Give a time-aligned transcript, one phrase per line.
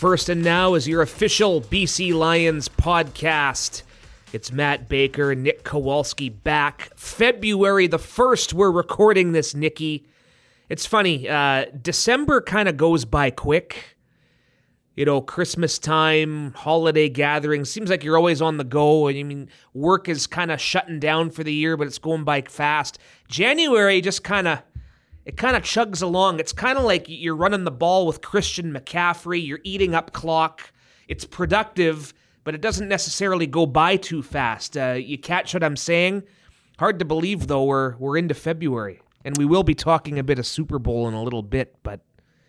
[0.00, 3.82] First and Now is your official BC Lions podcast.
[4.32, 6.90] It's Matt Baker, Nik Kowalski back.
[6.96, 10.06] February the 1st, we're recording this, Nikki.
[10.70, 13.98] It's funny, uh, December kind of goes by quick.
[14.96, 19.06] You know, Christmas time, holiday gatherings, seems like you're always on the go.
[19.06, 22.40] I mean, work is kind of shutting down for the year, but it's going by
[22.40, 22.98] fast.
[23.28, 24.62] January just kind of
[25.30, 26.40] it kind of chugs along.
[26.40, 29.46] It's kind of like you're running the ball with Christian McCaffrey.
[29.46, 30.72] You're eating up clock.
[31.06, 32.12] It's productive,
[32.42, 34.76] but it doesn't necessarily go by too fast.
[34.76, 36.24] Uh, you catch what I'm saying?
[36.80, 37.62] Hard to believe, though.
[37.62, 41.14] We're we're into February, and we will be talking a bit of Super Bowl in
[41.14, 42.00] a little bit, but.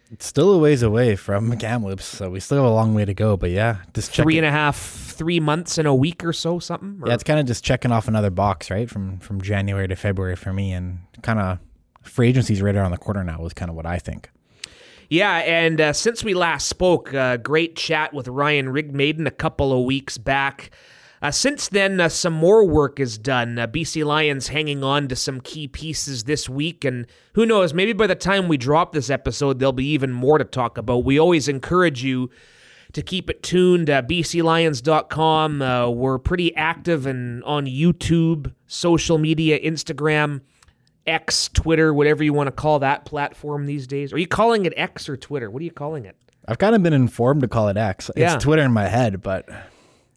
[0.09, 3.13] It's still a ways away from Kamloops, so we still have a long way to
[3.13, 3.37] go.
[3.37, 6.99] But yeah, just three and a half, three months in a week or so, something.
[7.01, 7.09] Or?
[7.09, 8.89] Yeah, it's kind of just checking off another box, right?
[8.89, 11.59] From from January to February for me, and kind of
[12.01, 14.29] free agency's right around the corner now is kind of what I think.
[15.09, 19.77] Yeah, and uh, since we last spoke, uh, great chat with Ryan Rigmaiden a couple
[19.77, 20.71] of weeks back.
[21.21, 23.59] Uh, since then, uh, some more work is done.
[23.59, 27.93] Uh, BC Lions hanging on to some key pieces this week, and who knows, maybe
[27.93, 31.03] by the time we drop this episode, there'll be even more to talk about.
[31.03, 32.31] We always encourage you
[32.93, 33.89] to keep it tuned.
[33.89, 35.61] Uh, BCLions.com.
[35.61, 40.41] Uh, we're pretty active and on YouTube, social media, Instagram.
[41.07, 44.13] X, Twitter, whatever you want to call that platform these days.
[44.13, 45.49] Are you calling it X or Twitter?
[45.49, 46.15] What are you calling it?
[46.47, 48.09] I've kind of been informed to call it X.
[48.09, 48.37] It's yeah.
[48.37, 49.47] Twitter in my head, but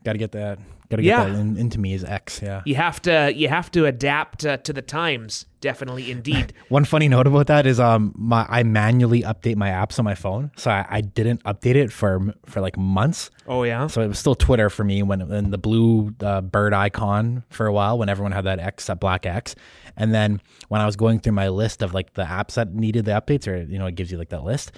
[0.04, 0.58] got to get that
[0.90, 1.24] got to get yeah.
[1.24, 2.40] that in, into me as X.
[2.42, 5.46] Yeah, you have to you have to adapt uh, to the times.
[5.60, 6.52] Definitely, indeed.
[6.68, 10.14] One funny note about that is um my I manually update my apps on my
[10.14, 13.30] phone, so I, I didn't update it for for like months.
[13.46, 13.86] Oh yeah.
[13.86, 17.66] So it was still Twitter for me when in the blue uh, bird icon for
[17.66, 19.54] a while when everyone had that X that black X,
[19.96, 23.06] and then when I was going through my list of like the apps that needed
[23.06, 24.72] the updates, or you know it gives you like that list.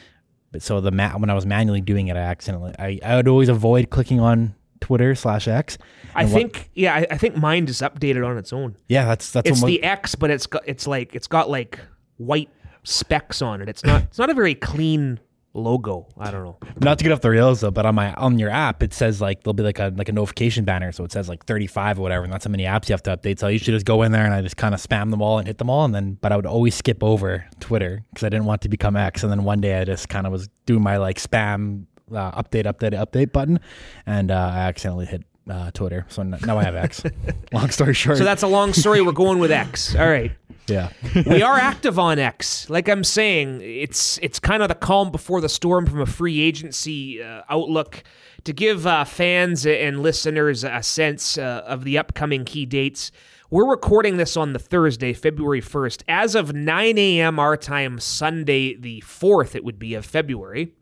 [0.53, 3.29] But so the ma- when I was manually doing it, I accidentally I, I would
[3.29, 5.79] always avoid clicking on Twitter slash X.
[6.15, 8.77] I think what, yeah, I, I, think mine is updated on its own.
[8.89, 11.81] Yeah, that's that's it's the X, but it's got it's like it's got like
[12.17, 12.51] white
[12.85, 13.69] specks on it.
[13.69, 15.21] It's not it's not a very clean
[15.57, 16.07] logo.
[16.19, 16.59] I don't know.
[16.81, 19.21] Not to get off the rails though, but on my on your app it says
[19.21, 22.03] like there'll be like a like a notification banner, so it says like 35 or
[22.03, 23.39] whatever, and that's how many apps you have to update.
[23.39, 25.39] So you should just go in there and I just kind of spam them all
[25.39, 28.29] and hit them all, and then but I would always skip over Twitter because I
[28.29, 30.83] didn't want to become X, and then one day I just kind of was doing
[30.83, 33.61] my like spam uh, update, update, update button,
[34.07, 36.07] and uh, I accidentally hit uh, Twitter.
[36.09, 37.03] So now I have X.
[37.53, 38.19] long story short.
[38.19, 39.01] So that's a long story.
[39.03, 39.95] We're going with X.
[39.95, 40.33] All right.
[40.69, 40.91] Yeah.
[41.27, 42.69] we are active on X.
[42.69, 46.41] Like I'm saying, it's it's kind of the calm before the storm from a free
[46.41, 48.03] agency uh, outlook
[48.45, 53.13] to give uh, fans and listeners a sense uh, of the upcoming key dates.
[53.49, 56.03] We're recording this on the Thursday, February 1st.
[56.09, 57.39] As of 9 a.m.
[57.39, 60.73] our time, Sunday the 4th, it would be of February.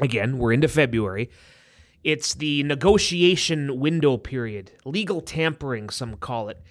[0.00, 1.30] Again, we're into February.
[2.02, 6.62] It's the negotiation window period, legal tampering, some call it.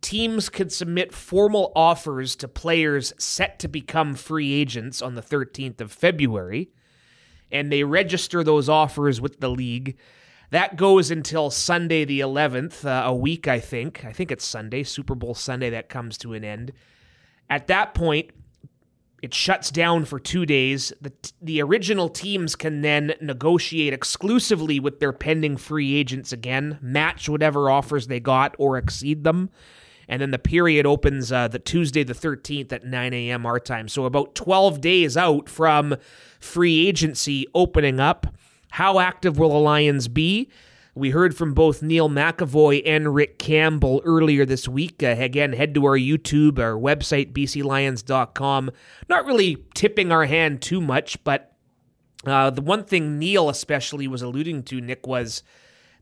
[0.00, 5.80] Teams could submit formal offers to players set to become free agents on the 13th
[5.80, 6.70] of February,
[7.50, 9.98] and they register those offers with the league.
[10.50, 14.04] That goes until Sunday the 11th, uh, a week, I think.
[14.04, 16.72] I think it's Sunday, Super Bowl Sunday, that comes to an end.
[17.50, 18.30] At that point,
[19.22, 20.92] it shuts down for two days.
[21.00, 21.12] The,
[21.42, 27.70] the original teams can then negotiate exclusively with their pending free agents again, match whatever
[27.70, 29.50] offers they got or exceed them.
[30.08, 33.44] And then the period opens uh, the Tuesday, the 13th at 9 a.m.
[33.44, 33.88] our time.
[33.88, 35.96] So about 12 days out from
[36.40, 38.26] free agency opening up.
[38.70, 40.48] How active will the Lions be?
[40.98, 45.00] We heard from both Neil McEvoy and Rick Campbell earlier this week.
[45.00, 48.72] Uh, again, head to our YouTube, our website, bclions.com.
[49.08, 51.54] Not really tipping our hand too much, but
[52.26, 55.44] uh, the one thing Neil especially was alluding to, Nik, was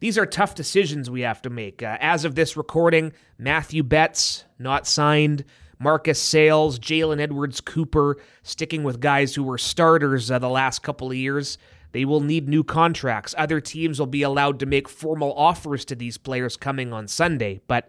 [0.00, 1.82] these are tough decisions we have to make.
[1.82, 5.44] Uh, as of this recording, Mathieu Betts, not signed.
[5.78, 11.10] Marcus Sayles, Jalon Edwards Cooper, sticking with guys who were starters uh, the last couple
[11.10, 11.58] of years.
[11.96, 13.34] They will need new contracts.
[13.38, 17.62] Other teams will be allowed to make formal offers to these players coming on Sunday.
[17.66, 17.88] But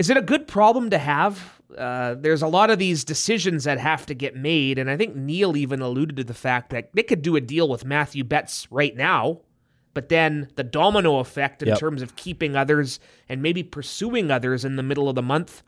[0.00, 1.62] is it a good problem to have?
[1.78, 5.14] Uh, there's a lot of these decisions that have to get made, and I think
[5.14, 8.66] Neil even alluded to the fact that they could do a deal with Mathieu Betts
[8.72, 9.42] right now,
[9.94, 11.78] but then the domino effect in yep.
[11.78, 15.62] terms of keeping others and maybe pursuing others in the middle of the month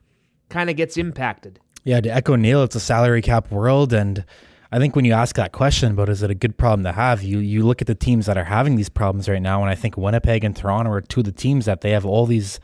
[0.49, 1.61] kind of gets impacted.
[1.85, 4.25] Yeah, to echo Neil, it's a salary cap world, and
[4.75, 7.23] I think when you ask that question about is it a good problem to have,
[7.23, 9.77] you you look at the teams that are having these problems right now, and I
[9.77, 12.59] think Winnipeg and Toronto are two of the teams that they have all these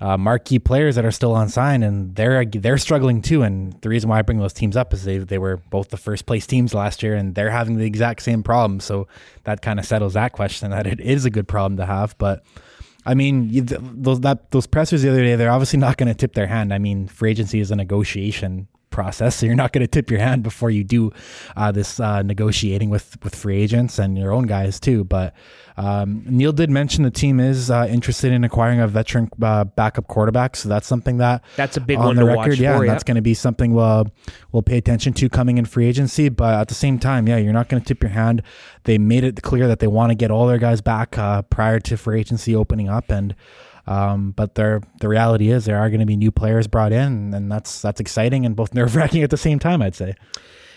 [0.00, 3.42] uh, marquee players that are still on sign, and they're they're struggling too.
[3.42, 5.98] And the reason why I bring those teams up is they they were both the
[5.98, 8.80] first place teams last year, and they're having the exact same problem.
[8.80, 9.06] So
[9.44, 12.16] that kind of settles that question that it is a good problem to have.
[12.16, 12.42] But
[13.04, 16.32] I mean, those that those pressers the other day, they're obviously not going to tip
[16.32, 16.72] their hand.
[16.72, 19.36] I mean, free agency is a negotiation process.
[19.36, 21.12] So you're not going to tip your hand before you do
[21.56, 25.04] uh, this uh, negotiating with with free agents and your own guys too.
[25.04, 25.34] But
[25.76, 30.08] um, Neil did mention the team is uh, interested in acquiring a veteran uh, backup
[30.08, 32.58] quarterback, so that's something that that's a big on the record.
[32.58, 34.06] yeah, for, that's going to be something we'll
[34.52, 36.28] we'll pay attention to coming in free agency.
[36.28, 38.42] But at the same time, yeah, you're not going to tip your hand.
[38.84, 41.80] They made it clear that they want to get all their guys back uh, prior
[41.80, 43.34] to free agency opening up and.
[43.90, 47.34] Um, but there, the reality is there are going to be new players brought in,
[47.34, 49.82] and that's that's exciting and both nerve wracking at the same time.
[49.82, 50.14] I'd say.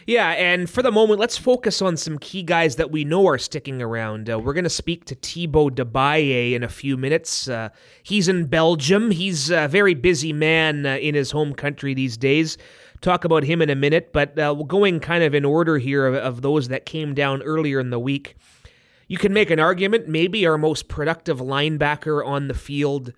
[0.05, 3.37] Yeah, and for the moment, let's focus on some key guys that we know are
[3.37, 4.29] sticking around.
[4.29, 7.47] Uh, we're going to speak to Tibo Debaillie in a few minutes.
[7.47, 7.69] Uh,
[8.01, 9.11] he's in Belgium.
[9.11, 12.57] He's a very busy man uh, in his home country these days.
[12.99, 16.15] Talk about him in a minute, but uh, going kind of in order here of,
[16.15, 18.35] of those that came down earlier in the week.
[19.07, 23.13] You can make an argument, maybe our most productive linebacker on the field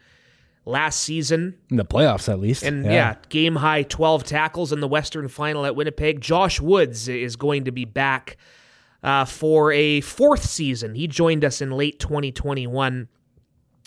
[0.66, 1.56] last season.
[1.70, 2.64] In the playoffs, at least.
[2.64, 2.92] And yeah.
[2.92, 3.16] yeah.
[3.30, 6.22] game high 12 tackles in the Western final at Winnipeg.
[6.22, 8.38] Josh Woods is going to be back
[9.04, 10.96] uh, for a fourth season.
[10.96, 13.08] He joined us in late 2021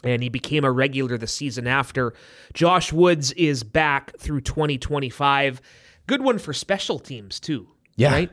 [0.04, 2.14] and he became a regular the season after.
[2.54, 5.60] Josh Woods is back through 2025.
[6.06, 7.68] Good one for special teams, too.
[7.96, 8.12] Yeah.
[8.12, 8.30] Right?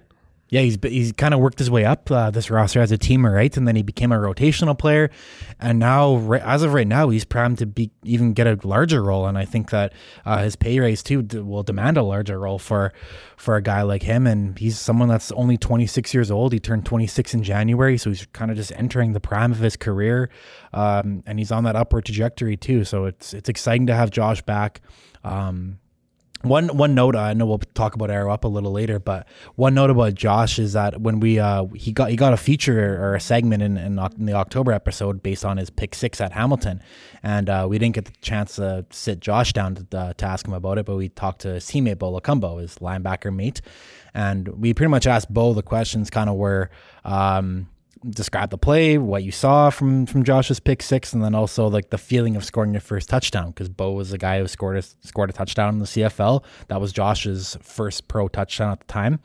[0.50, 3.34] Yeah, he's he's kind of worked his way up uh, this roster as a teamer,
[3.34, 3.56] right?
[3.58, 5.10] And then he became a rotational player,
[5.60, 9.26] and now, as of right now, he's primed to be even get a larger role.
[9.26, 9.94] And I think that
[10.24, 12.94] uh, his pay raise too will demand a larger role for
[13.38, 14.28] for a guy like him.
[14.28, 16.54] And he's someone that's only 26 years old.
[16.54, 19.76] He turned 26 in January, so he's kind of just entering the prime of his
[19.76, 20.30] career,
[20.74, 22.84] um, and he's on that upward trajectory too.
[22.84, 24.82] So it's it's exciting to have Josh back.
[25.24, 25.80] Um,
[26.42, 29.74] one one note I know we'll talk about Arrow up a little later, but one
[29.74, 33.16] note about Josh is that when we uh, he got he got a feature or
[33.16, 36.82] a segment in, in, in the October episode based on his pick six at Hamilton,
[37.24, 40.48] and uh, we didn't get the chance to sit Josh down to, uh, to ask
[40.48, 43.62] him about it, but we talked to his teammate Bo Lokombo, his linebacker mate,
[44.14, 46.70] and we pretty much asked Bo the questions kind of were.
[47.04, 47.68] Um,
[48.10, 51.90] describe the play, what you saw from from Josh's pick six, and then also like
[51.90, 54.82] the feeling of scoring your first touchdown because Bo was the guy who scored a,
[54.82, 56.44] scored a touchdown in the CFL.
[56.68, 59.20] That was Josh's first pro touchdown at the time.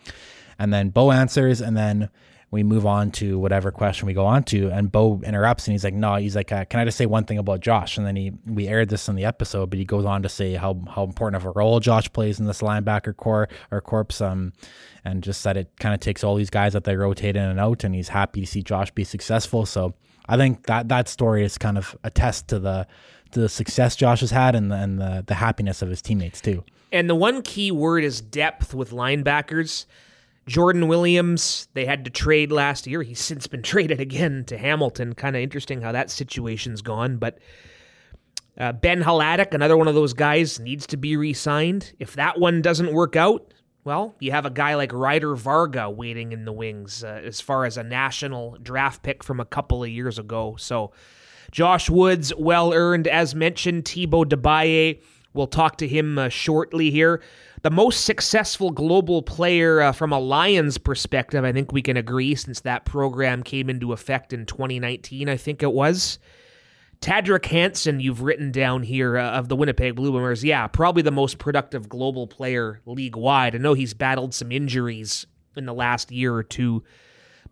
[0.59, 2.11] And then Bo answers, and then
[2.53, 5.85] we move on to whatever question we go on to, and Bo interrupts and he's
[5.85, 8.17] like, "No," he's like, uh, "Can I just say one thing about Josh?" And then
[8.17, 11.05] he we aired this in the episode, but he goes on to say how how
[11.05, 14.53] important of a role Josh plays in this linebacker core or corpse, um,
[15.05, 17.61] and just that it kind of takes all these guys that they rotate in and
[17.61, 19.65] out, and he's happy to see Josh be successful.
[19.65, 19.95] So
[20.29, 22.87] I think that that story is kind of a test to the
[23.33, 26.65] the success Josh has had and the, and the the happiness of his teammates too.
[26.91, 29.87] And the one key word is depth with linebackers.
[30.47, 33.03] Jordan Williams, they had to trade last year.
[33.03, 35.15] He's since been traded again to Hamilton.
[35.15, 37.19] Kind of interesting how that situation's gone.
[37.19, 37.39] But
[38.59, 41.93] uh, Ben Hladic, another one of those guys, needs to be re signed.
[41.99, 43.55] If that one doesn't work out,
[43.85, 47.65] well, you have a guy like Ryder Varga waiting in the wings uh, as far
[47.65, 50.57] as a national draft pick from a couple of years ago.
[50.59, 50.93] So,
[51.51, 53.85] Josh Woods, well earned, as mentioned.
[53.85, 55.01] Tibo Debaillie,
[55.33, 57.23] we'll talk to him uh, shortly here
[57.63, 62.35] the most successful global player uh, from a Lions perspective, I think we can agree,
[62.35, 66.19] since that program came into effect in 2019, I think it was.
[67.03, 70.45] Thiadric Hansen, you've written down here uh, of the Winnipeg Blue Bombers.
[70.45, 73.55] Yeah, probably the most productive global player league wide.
[73.55, 75.27] I know he's battled some injuries
[75.57, 76.85] in the last year or two,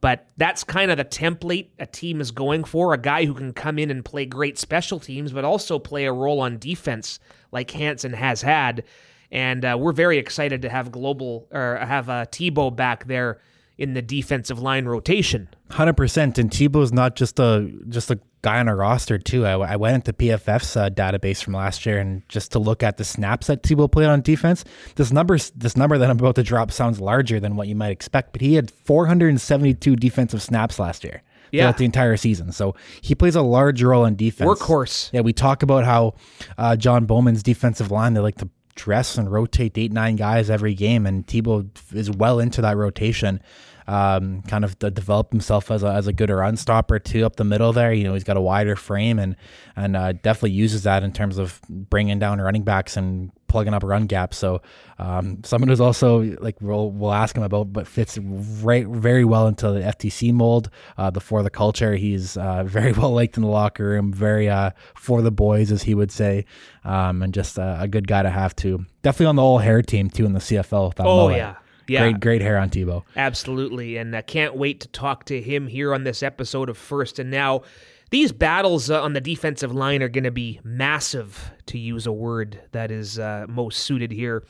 [0.01, 3.53] but that's kind of the template a team is going for a guy who can
[3.53, 7.19] come in and play great special teams, but also play a role on defense
[7.51, 8.85] like Hansen has had
[9.31, 13.41] and uh, we're very excited to have global or have uh, Tibo back there
[13.79, 15.49] in the defensive line rotation.
[15.71, 19.47] Hundred percent, and Tibo's not just a just a guy on a roster too.
[19.47, 22.97] I, I went into PFF's uh, database from last year and just to look at
[22.97, 24.65] the snaps that Tibo played on defense.
[24.97, 27.91] This number this number that I'm about to drop sounds larger than what you might
[27.91, 31.23] expect, but he had 472 defensive snaps last year.
[31.51, 31.63] Yeah.
[31.63, 32.53] Throughout the entire season.
[32.53, 34.51] So he plays a large role in defense.
[34.51, 35.11] Workhorse.
[35.15, 36.15] Yeah, we talk about how
[36.59, 40.73] uh, John Bowman's defensive line, they like to dress and rotate eight, nine guys every
[40.73, 41.05] game.
[41.05, 43.43] And Tibo is well into that rotation.
[43.87, 47.45] Um, kind of develop himself as a, as a good run stopper too up the
[47.45, 47.93] middle there.
[47.93, 49.35] You know, he's got a wider frame and
[49.77, 53.83] and uh, definitely uses that in terms of bringing down running backs and plugging up
[53.83, 54.37] run gaps.
[54.37, 54.63] So
[54.99, 59.47] um, someone who's also like we'll we'll ask him about, but fits right very well
[59.47, 61.97] into the FTC mold, uh, the for the culture.
[61.97, 65.83] He's uh, very well liked in the locker room, very uh, for the boys, as
[65.83, 66.45] he would say,
[66.85, 68.85] um, and just a good guy to have too.
[69.03, 70.95] Definitely on the all hair team too in the CFL.
[70.99, 71.37] oh mullet.
[71.37, 71.55] yeah.
[71.89, 72.03] Yeah.
[72.03, 73.03] Great, great hair on Tibo.
[73.17, 73.97] Absolutely.
[73.97, 77.31] And I can't wait to talk to him here on this episode of First and
[77.31, 77.63] Now.
[78.11, 82.13] These battles uh, on the defensive line are going to be massive, to use a
[82.13, 84.45] word that is uh, most suited here.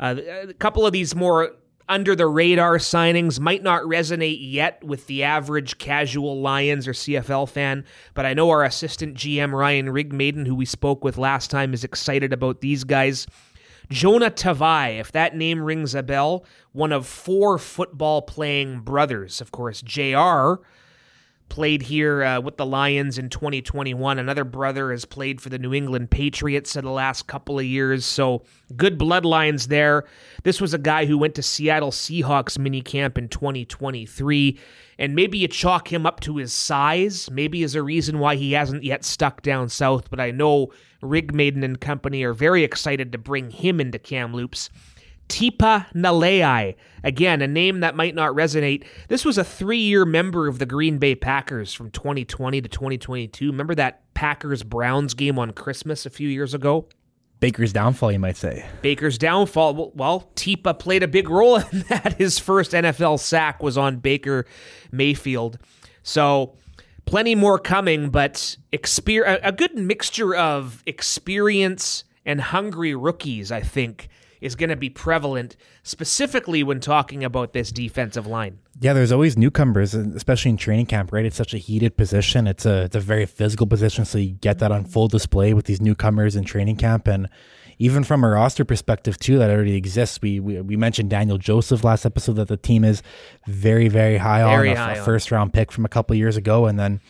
[0.00, 0.16] Uh,
[0.48, 1.52] a couple of these more
[1.88, 7.48] under the radar signings might not resonate yet with the average casual Lions or CFL
[7.48, 11.72] fan, but I know our assistant GM Ryan Rigmaiden, who we spoke with last time,
[11.72, 13.26] is excited about these guys.
[13.90, 19.40] Jonah Tavai, if that name rings a bell, one of four football playing brothers.
[19.40, 20.56] Of course, JR
[21.48, 24.18] played here uh, with the Lions in 2021.
[24.18, 28.04] Another brother has played for the New England Patriots in the last couple of years.
[28.04, 28.44] So
[28.76, 30.04] good bloodlines there.
[30.42, 34.58] This was a guy who went to Seattle Seahawks minicamp in 2023.
[34.98, 38.52] And maybe you chalk him up to his size, maybe is a reason why he
[38.52, 40.10] hasn't yet stuck down south.
[40.10, 44.70] But I know Rigmaiden and company are very excited to bring him into Kamloops.
[45.28, 46.74] Tipa Galeai.
[47.04, 48.84] Again, a name that might not resonate.
[49.08, 53.46] This was a three year member of the Green Bay Packers from 2020 to 2022.
[53.46, 56.88] Remember that Packers Browns game on Christmas a few years ago?
[57.40, 58.66] Baker's downfall, you might say.
[58.82, 59.92] Baker's downfall.
[59.94, 62.14] Well, Tipa played a big role in that.
[62.18, 64.44] His first NFL sack was on Baker
[64.90, 65.58] Mayfield.
[66.02, 66.56] So
[67.04, 74.08] plenty more coming, but exper- a good mixture of experience and hungry rookies, I think,
[74.40, 78.58] is going to be prevalent, specifically when talking about this defensive line.
[78.80, 81.24] Yeah, there's always newcomers, especially in training camp, right?
[81.24, 82.46] It's such a heated position.
[82.46, 85.66] It's a it's a very physical position, so you get that on full display with
[85.66, 87.28] these newcomers in training camp, and
[87.78, 90.20] even from a roster perspective too, that already exists.
[90.22, 93.02] We we, we mentioned Daniel Joseph last episode that the team is
[93.46, 96.36] very very high very on high a, a first round pick from a couple years
[96.36, 97.00] ago, and then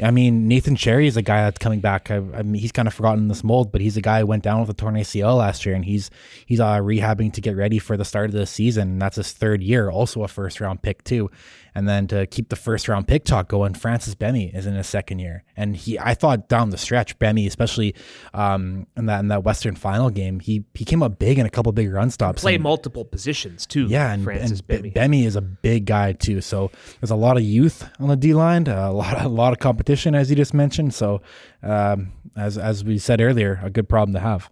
[0.00, 2.10] I mean, Nathan Cherry is a guy that's coming back.
[2.10, 4.44] I, I mean, he's kind of forgotten this mold, but he's a guy who went
[4.44, 6.10] down with a torn ACL last year, and he's
[6.46, 8.92] he's uh, rehabbing to get ready for the start of the season.
[8.92, 11.30] And that's his third year, also a first round pick too.
[11.74, 14.86] And then to keep the first round pick talk going, Francis Bemiy is in his
[14.86, 17.94] second year, and he I thought down the stretch, Bemiy, especially
[18.34, 21.50] um, in that in that Western Final game, he he came up big in a
[21.50, 22.42] couple big run stops.
[22.42, 23.86] Play and, multiple positions too.
[23.86, 26.40] Yeah, and Francis and is a big guy too.
[26.40, 29.58] So there's a lot of youth on the D line, a lot a lot of
[29.58, 30.94] competition as you just mentioned.
[30.94, 31.20] So
[31.62, 34.50] um, as as we said earlier, a good problem to have.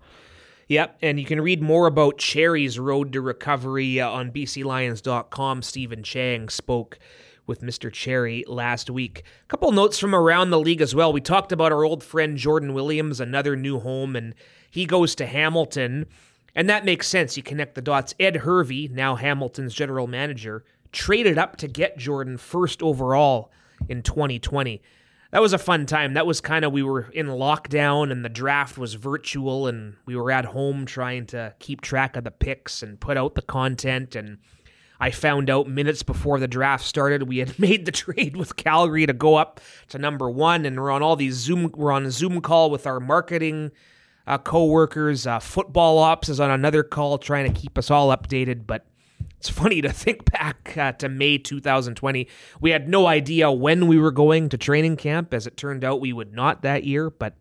[0.68, 5.62] Yep, and you can read more about Cherry's road to recovery uh, on BCLions.com.
[5.62, 6.98] Stephen Chang spoke
[7.46, 7.92] with Mr.
[7.92, 9.22] Cherry last week.
[9.44, 11.12] A couple notes from around the league as well.
[11.12, 14.34] We talked about our old friend Jordan Williams, another new home, and
[14.68, 16.06] he goes to Hamilton.
[16.56, 17.36] And that makes sense.
[17.36, 18.14] You connect the dots.
[18.18, 23.52] Ed Hervey, now Hamilton's general manager, traded up to get Jordan first overall
[23.88, 24.82] in 2020
[25.32, 26.14] that was a fun time.
[26.14, 30.16] That was kind of we were in lockdown and the draft was virtual and we
[30.16, 34.14] were at home trying to keep track of the picks and put out the content.
[34.14, 34.38] And
[35.00, 39.06] I found out minutes before the draft started we had made the trade with Calgary
[39.06, 42.10] to go up to number 1 and we're on all these Zoom we're on a
[42.10, 43.72] Zoom call with our marketing
[44.26, 45.26] uh, co-workers.
[45.26, 48.66] Uh, football ops is on another call trying to keep us all updated.
[48.66, 48.86] But
[49.38, 52.28] it's funny to think back uh, to May 2020.
[52.60, 55.34] We had no idea when we were going to training camp.
[55.34, 57.10] As it turned out, we would not that year.
[57.10, 57.34] But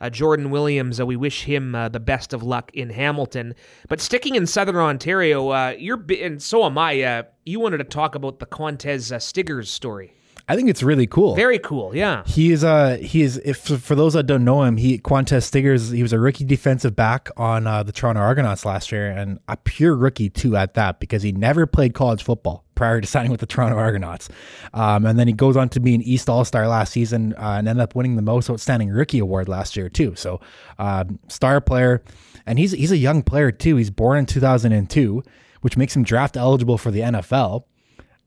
[0.00, 3.54] uh, Jordan Williams, uh, we wish him uh, the best of luck in Hamilton.
[3.88, 7.02] But sticking in Southern Ontario, uh, you're and so am I.
[7.02, 10.15] Uh, you wanted to talk about the Qwan'tez Stiggers story.
[10.48, 11.34] I think it's really cool.
[11.34, 12.22] Very cool, yeah.
[12.24, 15.92] He is uh he is if for those that don't know him, he Qwan'tez Stiggers,
[15.92, 19.56] he was a rookie defensive back on uh, the Toronto Argonauts last year and a
[19.56, 23.40] pure rookie too at that because he never played college football prior to signing with
[23.40, 24.28] the Toronto Argonauts.
[24.72, 27.66] Um, and then he goes on to be an East All-Star last season uh, and
[27.66, 30.14] ended up winning the most outstanding rookie award last year too.
[30.14, 30.40] So,
[30.78, 32.04] um, star player
[32.46, 33.74] and he's he's a young player too.
[33.76, 35.24] He's born in 2002,
[35.62, 37.64] which makes him draft eligible for the NFL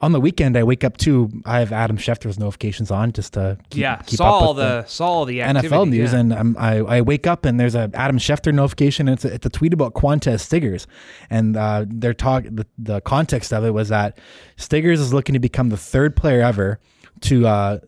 [0.02, 1.30] on the weekend, I wake up too.
[1.46, 4.86] I have Adam Schefter's notifications on just to keep, yeah keep saw all the, the
[4.86, 6.20] saw all the NFL news, yeah.
[6.20, 9.10] and I'm, i I wake up and there's a Adam Schefter notification.
[9.10, 10.86] And it's a, it's a tweet about Qwan'tez Stiggers,
[11.30, 14.18] and uh, they're talk the, the context of it was that
[14.58, 16.80] Stiggers is looking to become the third player ever
[17.22, 17.80] to uh,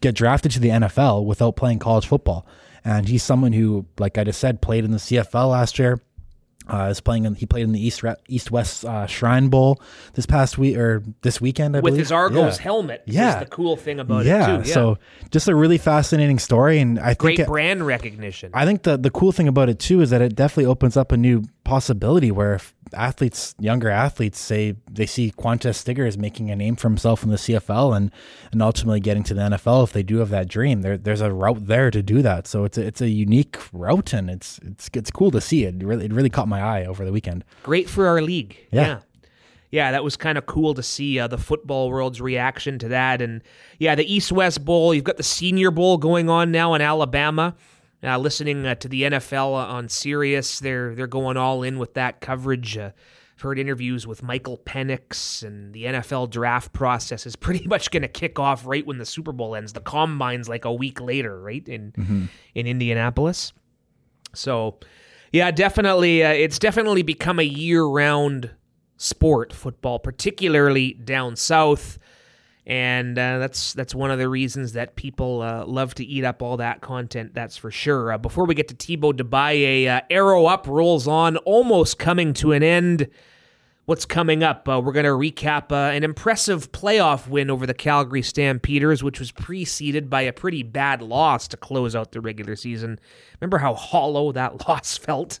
[0.00, 2.46] get drafted to the NFL without playing college football,
[2.84, 6.00] and he's someone who, like I just said, played in the CFL last year
[6.66, 7.26] Uh, is playing.
[7.26, 9.82] In, he played in the East East West uh, Shrine Bowl
[10.14, 11.76] this past week or this weekend.
[11.76, 11.98] I with believe.
[12.00, 12.62] his Argos yeah.
[12.62, 13.02] helmet.
[13.06, 13.38] Yeah.
[13.40, 14.42] the cool thing about Yeah.
[14.56, 14.68] it too.
[14.68, 14.98] Yeah, So
[15.30, 18.50] just a really fascinating story, and I great think it, brand recognition.
[18.54, 21.12] I think the the cool thing about it too is that it definitely opens up
[21.12, 26.56] a new possibility where if athletes, younger athletes, say they see Qwan'tez Stiggers making a
[26.56, 28.10] name for himself in the CFL and
[28.52, 31.32] and ultimately getting to the NFL, if they do have that dream, there there's a
[31.32, 32.46] route there to do that.
[32.46, 35.82] So it's a, it's a unique route, and it's it's it's cool to see it.
[35.82, 37.44] It really it really caught my eye over the weekend.
[37.62, 38.56] Great for our league.
[38.70, 38.86] Yeah.
[38.86, 38.98] Yeah.
[39.70, 43.20] Yeah, that was kind of cool to see uh, the football world's reaction to that.
[43.20, 43.42] And
[43.80, 47.56] yeah, the East West Bowl, you've got the Senior Bowl going on now in Alabama.
[48.04, 52.20] Uh, listening uh, to the NFL on Sirius, they're they're going all in with that
[52.20, 52.76] coverage.
[52.76, 52.90] Uh,
[53.36, 58.02] I've heard interviews with Michael Penix, and the NFL draft process is pretty much going
[58.02, 59.72] to kick off right when the Super Bowl ends.
[59.72, 63.52] The combine's like a week later, right in in Indianapolis.
[64.34, 64.78] So,
[65.32, 68.50] yeah, definitely, uh, it's definitely become a year-round
[68.96, 71.98] sport, football, particularly down south,
[72.66, 76.40] and uh, that's that's one of the reasons that people uh, love to eat up
[76.42, 77.34] all that content.
[77.34, 78.12] That's for sure.
[78.12, 82.52] Uh, before we get to Tibo Debaillie, uh, Arrow Up rolls on, almost coming to
[82.52, 83.08] an end.
[83.86, 84.66] What's coming up?
[84.66, 89.20] Uh, we're going to recap uh, an impressive playoff win over the Calgary Stampeders, which
[89.20, 92.98] was preceded by a pretty bad loss to close out the regular season.
[93.42, 95.38] Remember how hollow that loss felt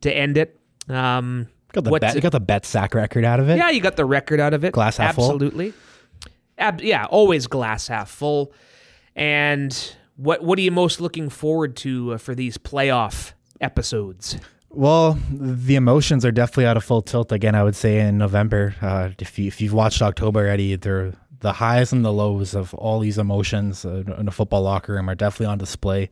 [0.00, 0.58] to end it?
[0.88, 3.58] Um, Got the bet, it- got the bet sack record out of it.
[3.58, 4.72] yeah, you got the record out of it.
[4.72, 5.24] Glass half full?
[5.26, 5.74] Absolutely.
[6.58, 8.52] Ab- yeah, always glass half full.
[9.16, 14.36] And what what are you most looking forward to uh, for these playoff episodes?
[14.70, 17.54] Well, the emotions are definitely out of full tilt again.
[17.54, 18.74] I would say in November.
[18.82, 22.74] Uh, if you if you've watched October already, they're the highs and the lows of
[22.74, 26.10] all these emotions uh, in a football locker room are definitely on display.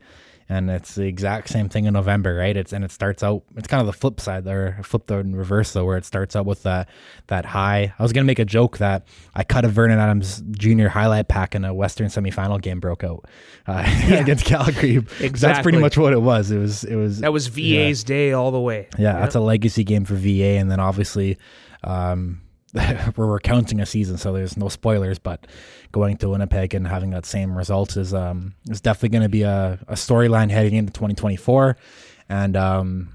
[0.49, 2.55] And it's the exact same thing in November, right?
[2.55, 3.43] It's and it starts out.
[3.57, 6.45] It's kind of the flip side there, flip the reverse though, where it starts out
[6.45, 6.87] with that
[7.27, 7.93] that high.
[7.99, 10.87] I was gonna make a joke that I cut a Vernon Adams Jr.
[10.87, 13.25] highlight pack in a Western semifinal game broke out
[13.67, 14.99] uh, against Calgary.
[15.19, 16.49] That's pretty much what it was.
[16.49, 18.87] It was it was That was VA's day all the way.
[18.97, 21.37] yeah, that's a legacy game for VA, and then obviously,
[21.83, 22.41] um,
[23.15, 25.19] we're recounting a season, so there's no spoilers.
[25.19, 25.47] But
[25.91, 29.43] going to Winnipeg and having that same result is um is definitely going to be
[29.43, 31.77] a, a storyline heading into 2024,
[32.29, 33.13] and um,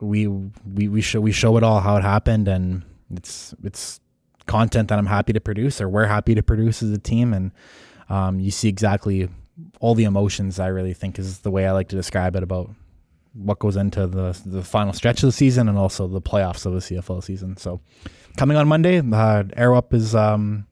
[0.00, 4.00] we we we show we show it all how it happened, and it's it's
[4.46, 7.52] content that I'm happy to produce, or we're happy to produce as a team, and
[8.08, 9.28] um, you see exactly
[9.80, 10.60] all the emotions.
[10.60, 12.70] I really think is the way I like to describe it about
[13.36, 16.72] what goes into the the final stretch of the season and also the playoffs of
[16.72, 17.56] the CFL season.
[17.56, 17.80] So,
[18.36, 20.66] coming on Monday, uh, Arrow Up is um,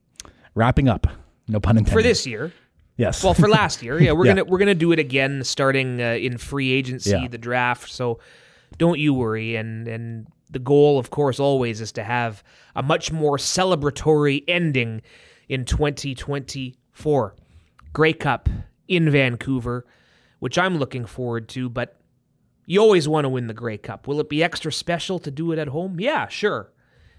[0.54, 1.06] wrapping up.
[1.48, 1.92] No pun intended.
[1.98, 2.52] For this year.
[2.96, 3.22] yes.
[3.22, 4.00] Well, for last year.
[4.00, 4.34] Yeah, we're Yeah.
[4.34, 7.28] going to we're to do it again starting uh, in free agency, Yeah.
[7.28, 7.90] the draft.
[7.90, 8.18] So
[8.78, 12.42] don't you worry and and the goal of course always is to have
[12.76, 15.02] a much more celebratory ending
[15.48, 15.64] in
[16.34, 17.34] 2024.
[17.92, 18.48] Grey Cup
[18.88, 19.84] in Vancouver,
[20.40, 21.96] which I'm looking forward to, but
[22.66, 24.06] you always want to win the Grey Cup.
[24.06, 26.00] Will it be extra special to do it at home?
[26.00, 26.72] Yeah, sure.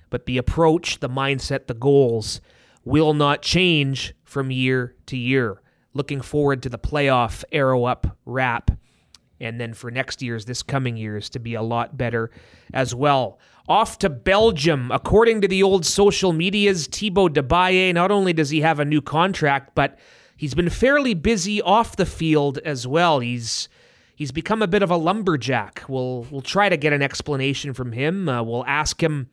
[0.10, 2.42] But the approach, the mindset, the goals
[2.84, 5.62] will not change from year to year.
[5.94, 8.72] Looking forward to the playoff arrow up wrap.
[9.40, 12.32] And then for next year's, this coming year's, to be a lot better
[12.74, 13.40] as well.
[13.68, 14.92] Off to Belgium.
[14.92, 19.02] According to the old social medias, Tibo Debaillie, not only does he have a new
[19.02, 19.98] contract, but
[20.38, 23.20] he's been fairly busy off the field as well.
[23.20, 23.68] He's
[24.16, 25.84] he's become a bit of a lumberjack.
[25.88, 28.28] We'll we'll try to get an explanation from him.
[28.28, 29.30] Uh, we'll ask him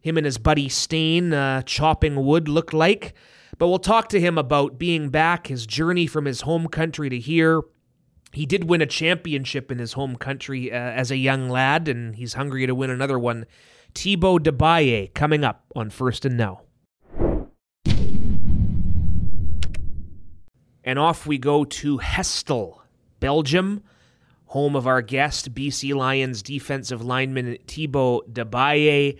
[0.00, 3.14] him and his buddy Stain uh, chopping wood looked like.
[3.58, 7.18] But we'll talk to him about being back, his journey from his home country to
[7.18, 7.62] here.
[8.32, 12.16] He did win a championship in his home country uh, as a young lad, and
[12.16, 13.46] he's hungry to win another one.
[13.94, 16.62] Tibo Debaillie coming up on First and Now.
[20.82, 22.80] And off we go to Gistel,
[23.20, 23.82] Belgium,
[24.54, 29.18] home of our guest, BC Lions defensive lineman Tibo Debaillie,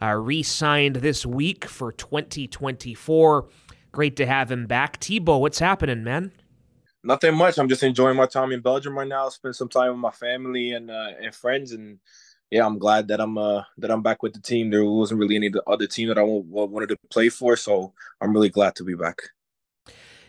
[0.00, 3.48] uh, re signed this week for 2024.
[3.90, 5.00] Great to have him back.
[5.00, 6.30] Tibo, what's happening, man?
[7.02, 7.58] Nothing much.
[7.58, 9.28] I'm just enjoying my time in Belgium right now.
[9.28, 11.98] Spend some time with my family and uh, and friends, and
[12.52, 14.70] yeah, I'm glad that I'm uh that I'm back with the team.
[14.70, 17.92] There wasn't really any other team that I wa- wa- wanted to play for, so
[18.20, 19.20] I'm really glad to be back.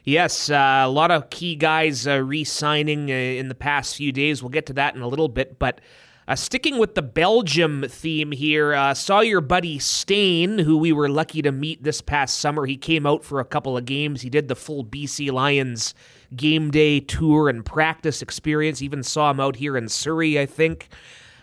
[0.07, 4.13] Yes, uh, a lot of key guys uh, re signing uh, in the past few
[4.13, 4.41] days.
[4.41, 5.59] We'll get to that in a little bit.
[5.59, 5.81] But
[6.29, 11.09] uh, sticking with the Belgium theme here, uh, saw your buddy Stain, who we were
[11.09, 12.65] lucky to meet this past summer.
[12.65, 14.21] He came out for a couple of games.
[14.21, 15.93] He did the full BC Lions
[16.33, 18.81] game day tour and practice experience.
[18.81, 20.87] Even saw him out here in Surrey, I think.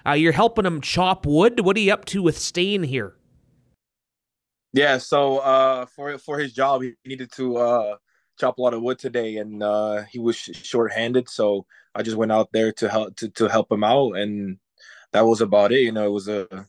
[0.07, 1.61] Uh, you're helping him chop wood.
[1.61, 3.15] What are you up to with staying here?
[4.73, 7.97] Yeah, so uh, for for his job, he needed to uh,
[8.39, 11.29] chop a lot of wood today, and uh, he was sh- short-handed.
[11.29, 14.59] So I just went out there to help to, to help him out, and
[15.13, 15.81] that was about it.
[15.81, 16.67] You know, it was a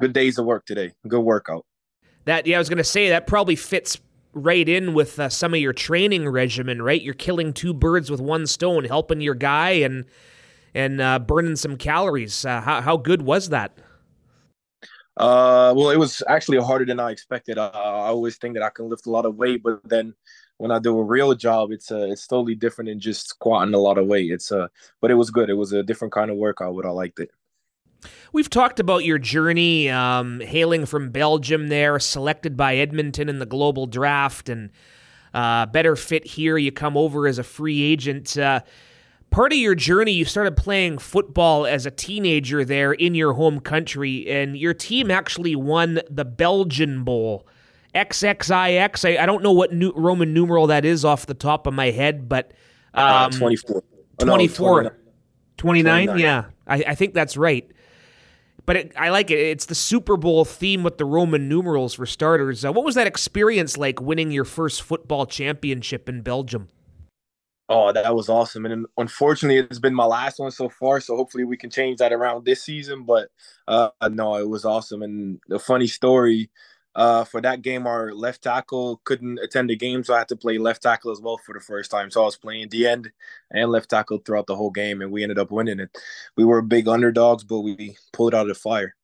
[0.00, 0.92] good days of work today.
[1.06, 1.64] Good workout.
[2.24, 3.98] That yeah, I was gonna say that probably fits
[4.32, 7.02] right in with uh, some of your training regimen, right?
[7.02, 10.04] You're killing two birds with one stone, helping your guy and
[10.74, 12.44] and uh, burning some calories.
[12.44, 13.76] Uh, how how good was that?
[15.16, 17.58] Uh, well, it was actually harder than I expected.
[17.58, 20.14] I, I always think that I can lift a lot of weight, but then
[20.58, 23.78] when I do a real job, it's uh, it's totally different than just squatting a
[23.78, 24.30] lot of weight.
[24.30, 24.68] It's uh,
[25.00, 25.50] but it was good.
[25.50, 27.30] It was a different kind of workout, but I liked it.
[28.32, 31.68] We've talked about your journey, um, hailing from Belgium.
[31.68, 34.70] There, selected by Edmonton in the global draft, and
[35.34, 36.56] uh, better fit here.
[36.58, 38.36] You come over as a free agent.
[38.36, 38.60] Uh,
[39.30, 43.60] part of your journey, you started playing football as a teenager there in your home
[43.60, 47.46] country, and your team actually won the Belgian Bowl.
[47.94, 49.04] XXIX.
[49.04, 51.90] I, I don't know what new, Roman numeral that is off the top of my
[51.90, 52.52] head, but
[52.94, 53.82] uh, um, 24.
[54.18, 54.82] 24.
[54.82, 54.90] no,
[55.56, 56.06] 29?
[56.06, 56.18] 29?
[56.18, 57.70] Yeah, I, I, think that's right.
[58.64, 59.38] But it, I like it.
[59.38, 62.64] It's the Super Bowl theme with the Roman numerals for starters.
[62.64, 66.68] Uh, what was that experience like winning your first football championship in Belgium?
[67.68, 68.66] Oh, that was awesome.
[68.66, 71.00] And unfortunately, it's been my last one so far.
[71.00, 73.04] So hopefully we can change that around this season.
[73.04, 73.30] But
[73.66, 75.02] uh, no, it was awesome.
[75.02, 76.50] And the funny story
[76.94, 80.04] uh, for that game, our left tackle couldn't attend the game.
[80.04, 82.10] So I had to play left tackle as well for the first time.
[82.10, 83.10] So I was playing the end
[83.50, 85.00] and left tackle throughout the whole game.
[85.00, 85.96] And we ended up winning it.
[86.36, 88.94] We were big underdogs, but we pulled out of the fire.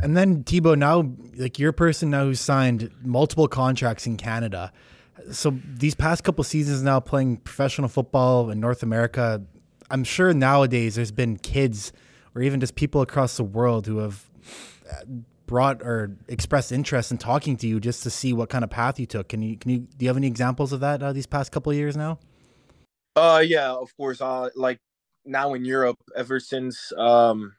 [0.00, 4.72] And then Tibo, now like you're person now who's signed multiple contracts in Canada
[5.32, 9.42] so these past couple seasons now playing professional football in North America,
[9.90, 11.92] I'm sure nowadays there's been kids
[12.34, 14.28] or even just people across the world who have
[15.48, 19.00] brought or expressed interest in talking to you just to see what kind of path
[19.00, 19.28] you took.
[19.30, 21.72] Can you can you do you have any examples of that uh, these past couple
[21.72, 22.20] of years now?
[23.16, 24.20] Uh yeah, of course.
[24.20, 24.78] Uh like
[25.24, 27.54] now in Europe ever since um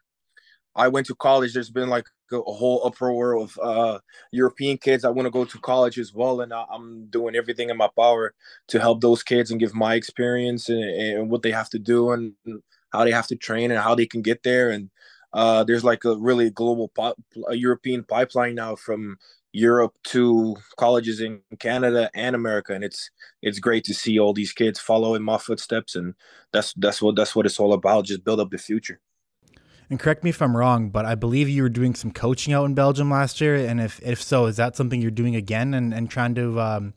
[0.75, 3.99] I went to college there's been like a whole uproar of uh,
[4.31, 7.69] European kids I want to go to college as well, and I, am doing everything
[7.69, 8.33] in my power
[8.67, 12.11] to help those kids and give my experience and, and, what they have to do
[12.11, 12.33] and
[12.91, 14.69] how they have to train and how they can get there.
[14.69, 14.89] And
[15.33, 19.17] uh, there's like a really global pop, a European pipeline now from
[19.51, 23.09] Europe to colleges in Canada and America, and it's
[23.41, 26.13] it's great to see all these kids follow in my footsteps, and
[26.53, 28.05] that's that's what that's what it's all about.
[28.05, 28.99] Just build up the future
[29.89, 32.65] and correct me if I'm wrong, but I believe you were doing some coaching out
[32.65, 33.55] in Belgium last year.
[33.55, 36.93] And if, if so, is that something you're doing again and, and trying to, um,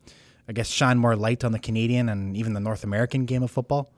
[0.47, 3.51] I guess, shine more light on the Canadian and even the North American game of
[3.51, 3.91] football?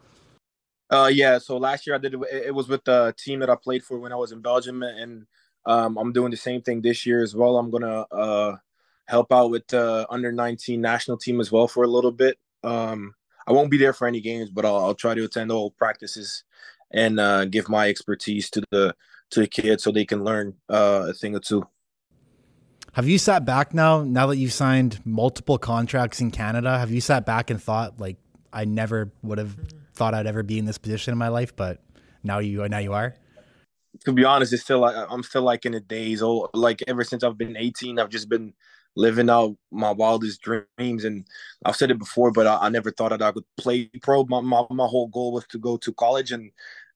[0.90, 1.38] Uh, yeah.
[1.38, 2.20] So last year I did it.
[2.46, 5.26] It was with the team that I played for when I was in Belgium, and
[5.66, 7.56] um, I'm doing the same thing this year as well.
[7.56, 8.56] I'm gonna uh,
[9.06, 12.38] help out with the under 19 national team as well for a little bit.
[12.62, 13.14] Um,
[13.46, 16.44] I won't be there for any games, but I'll, I'll try to attend all practices
[16.90, 18.94] and uh, give my expertise to the
[19.30, 21.66] to the kids so they can learn uh, a thing or two.
[22.92, 24.04] Have you sat back now?
[24.04, 28.16] Now that you've signed multiple contracts in Canada, have you sat back and thought like
[28.52, 29.56] I never would have
[29.94, 31.80] thought I'd ever be in this position in my life, but
[32.22, 33.14] now you now you are?
[34.04, 36.22] To be honest, it's still like I'm still like in the days.
[36.22, 38.54] Oh, like ever since I've been 18, I've just been
[38.96, 41.04] living out my wildest dreams.
[41.04, 41.26] And
[41.64, 44.24] I've said it before, but I, I never thought that I could play pro.
[44.24, 46.50] My, my my whole goal was to go to college and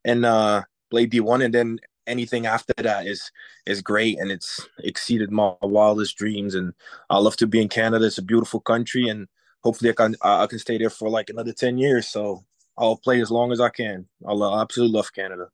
[0.04, 3.30] and uh, play D1, and then anything after that is
[3.66, 6.54] is great, and it's exceeded my wildest dreams.
[6.54, 6.72] And
[7.10, 8.06] I love to be in Canada.
[8.06, 9.28] It's a beautiful country, and
[9.62, 12.08] hopefully I can I can stay there for like another ten years.
[12.08, 12.44] So
[12.78, 14.06] I'll play as long as I can.
[14.26, 15.48] I absolutely love Canada.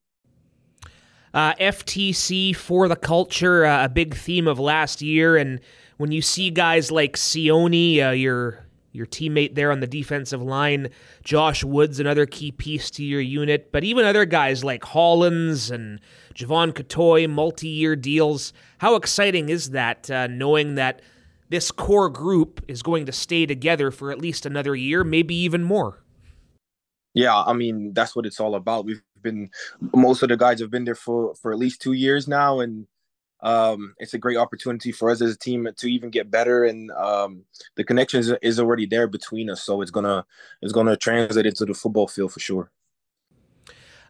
[1.32, 5.58] Uh, FTC for the culture, uh, a big theme of last year, and
[5.96, 8.60] when you see guys like Sione, uh, your
[8.92, 10.88] your teammate there on the defensive line,
[11.24, 16.00] Josh Woods, another key piece to your unit, but even other guys like Hollins and
[16.32, 18.52] Jevon Cottoy, multi year deals.
[18.78, 21.02] How exciting is that, uh, knowing that
[21.48, 25.64] this core group is going to stay together for at least another year, maybe even
[25.64, 26.03] more?
[27.14, 28.84] Yeah, I mean, that's what it's all about.
[28.84, 29.50] We've been,
[29.94, 32.86] most of the guys have been there for, for at least two years now, and
[33.40, 36.90] um, it's a great opportunity for us as a team to even get better, and
[36.92, 37.44] um,
[37.76, 39.62] the connection is, is already there between us.
[39.62, 40.24] So it's gonna
[40.62, 42.70] it's gonna translate into the football field for sure.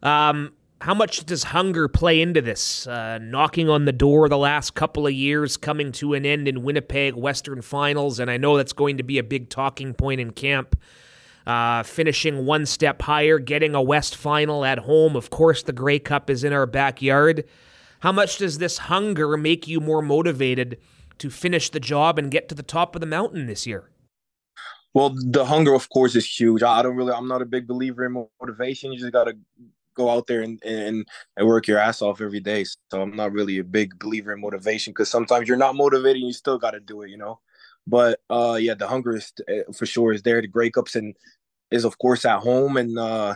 [0.04, 2.86] Um, how much does hunger play into this?
[2.86, 6.62] Uh, knocking on the door the last couple of years, coming to an end in
[6.62, 10.30] Winnipeg Western Finals, and I know that's going to be a big talking point in
[10.30, 10.76] camp.
[11.46, 15.16] Uh, finishing one step higher, getting a West final at home.
[15.16, 17.44] Of course, the Grey Cup is in our backyard.
[18.00, 20.78] How much does this hunger make you more motivated
[21.18, 23.90] to finish the job and get to the top of the mountain this year?
[24.92, 26.62] Well, the hunger, of course, is huge.
[26.62, 28.92] I don't really, I'm not a big believer in motivation.
[28.92, 29.36] You just got to
[29.94, 32.64] go out there and, and and work your ass off every day.
[32.64, 36.26] So I'm not really a big believer in motivation because sometimes you're not motivated and
[36.26, 37.40] you still got to do it, you know.
[37.86, 40.40] But uh, yeah, the hunger is eh, for sure is there.
[40.40, 41.14] The Grey Cups and
[41.70, 43.34] is of course at home, and uh,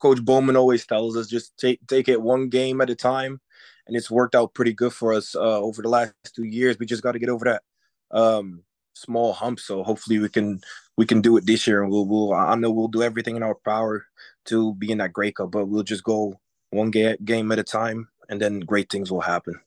[0.00, 3.40] Coach Bowman always tells us just take take it one game at a time,
[3.86, 6.78] and it's worked out pretty good for us uh, over the last two years.
[6.78, 7.62] We just got to get over that
[8.10, 8.62] um,
[8.94, 9.60] small hump.
[9.60, 10.60] So hopefully we can
[10.96, 13.42] we can do it this year, and we'll, we'll I know we'll do everything in
[13.42, 14.04] our power
[14.46, 17.64] to be in that Grey Cup, but we'll just go one ga- game at a
[17.64, 19.60] time, and then great things will happen.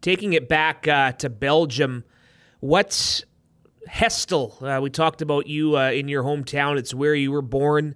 [0.00, 2.04] Taking it back uh, to Belgium,
[2.60, 3.24] what's
[3.88, 4.62] Gistel?
[4.62, 6.78] Uh, we talked about you uh, in your hometown.
[6.78, 7.94] It's where you were born.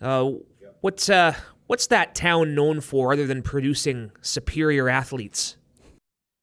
[0.00, 0.32] Uh,
[0.80, 1.34] what's uh,
[1.66, 5.56] what's that town known for, other than producing superior athletes?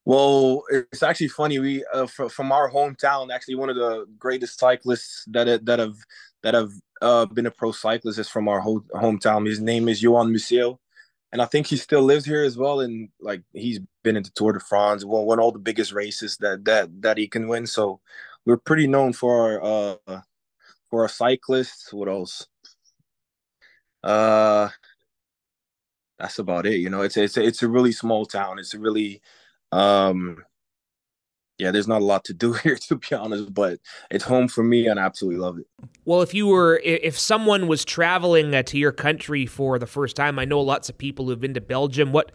[0.06, 1.60] Well, it's actually funny.
[1.60, 5.96] We uh, fr- from our hometown, actually one of the greatest cyclists that that have
[6.44, 9.48] that have uh, been a pro cyclist is from our ho- hometown.
[9.48, 10.78] His name is Johan Museeuw,
[11.32, 12.80] and I think he still lives here as well.
[12.80, 16.66] And like he's been into Tour de France, won, won all the biggest races that
[16.66, 17.68] that that he can win.
[17.68, 18.00] So
[18.46, 20.22] we're pretty known for our uh,
[20.90, 21.92] for our cyclists.
[21.92, 22.48] What else?
[24.04, 24.70] Uh,
[26.20, 26.76] that's about it.
[26.76, 28.60] You know, it's it's it's a really small town.
[28.60, 29.22] It's a really
[29.72, 30.44] um
[31.58, 33.80] yeah, there's not a lot to do here to be honest, but
[34.12, 35.68] it's home for me and I absolutely love it.
[36.06, 40.16] Well, if you were if someone was traveling uh, to your country for the first
[40.16, 42.12] time, I know lots of people who've been to Belgium.
[42.12, 42.32] What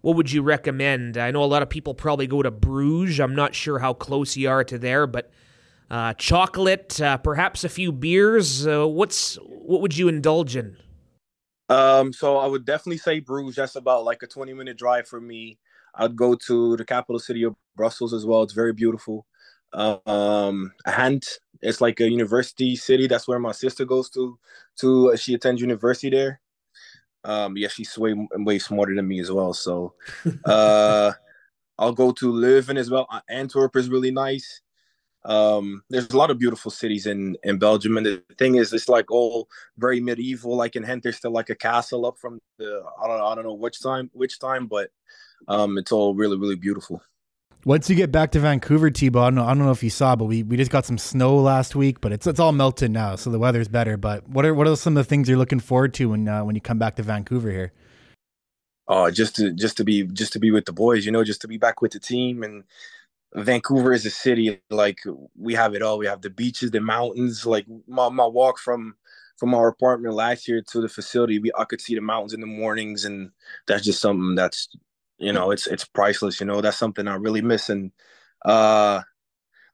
[0.00, 1.16] what would you recommend?
[1.16, 3.20] I know a lot of people probably go to Bruges.
[3.20, 5.30] I'm not sure how close you are to there, but
[5.90, 8.66] uh, chocolate, uh, perhaps a few beers.
[8.66, 10.76] Uh, what's what would you indulge in?
[11.70, 13.56] Um, so I would definitely say Bruges.
[13.56, 15.58] That's about like a 20 minute drive for me.
[15.96, 18.42] I'd go to the capital city of Brussels as well.
[18.42, 19.26] It's very beautiful.
[19.72, 21.26] Um, Ghent,
[21.62, 23.06] it's like a university city.
[23.06, 24.38] That's where my sister goes to.
[24.80, 26.40] To uh, she attends university there.
[27.24, 29.54] Um, yeah, she's way way smarter than me as well.
[29.54, 29.94] So,
[30.44, 31.12] uh,
[31.78, 33.08] I'll go to Leuven as well.
[33.28, 34.60] Antwerp is really nice.
[35.24, 38.88] Um, there's a lot of beautiful cities in in Belgium, and the thing is, it's
[38.88, 40.56] like all very medieval.
[40.56, 43.44] Like in Ghent, there's still like a castle up from the I don't I don't
[43.44, 44.90] know which time which time, but
[45.48, 47.02] um, it's all really really beautiful.
[47.64, 49.88] Once you get back to Vancouver, Tibo, I don't, know, I don't know if you
[49.88, 52.90] saw, but we, we just got some snow last week, but it's it's all melted
[52.90, 53.96] now, so the weather's better.
[53.96, 56.44] But what are what are some of the things you're looking forward to when uh,
[56.44, 57.72] when you come back to Vancouver here?
[58.86, 61.40] Oh, just to just to be just to be with the boys, you know, just
[61.40, 62.42] to be back with the team.
[62.42, 62.64] And
[63.36, 64.98] Vancouver is a city like
[65.38, 65.98] we have it all.
[65.98, 67.46] We have the beaches, the mountains.
[67.46, 68.96] Like my my walk from
[69.38, 72.40] from our apartment last year to the facility, we I could see the mountains in
[72.40, 73.30] the mornings, and
[73.66, 74.68] that's just something that's
[75.18, 77.92] you know it's it's priceless you know that's something i really miss and
[78.44, 79.00] uh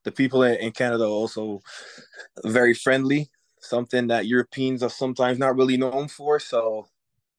[0.05, 1.61] the people in, in canada are also
[2.45, 6.89] very friendly something that europeans are sometimes not really known for so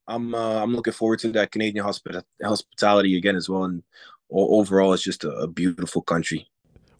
[0.07, 3.83] i'm uh, i'm looking forward to that canadian hospita- hospitality again as well and
[4.31, 6.47] overall it's just a, a beautiful country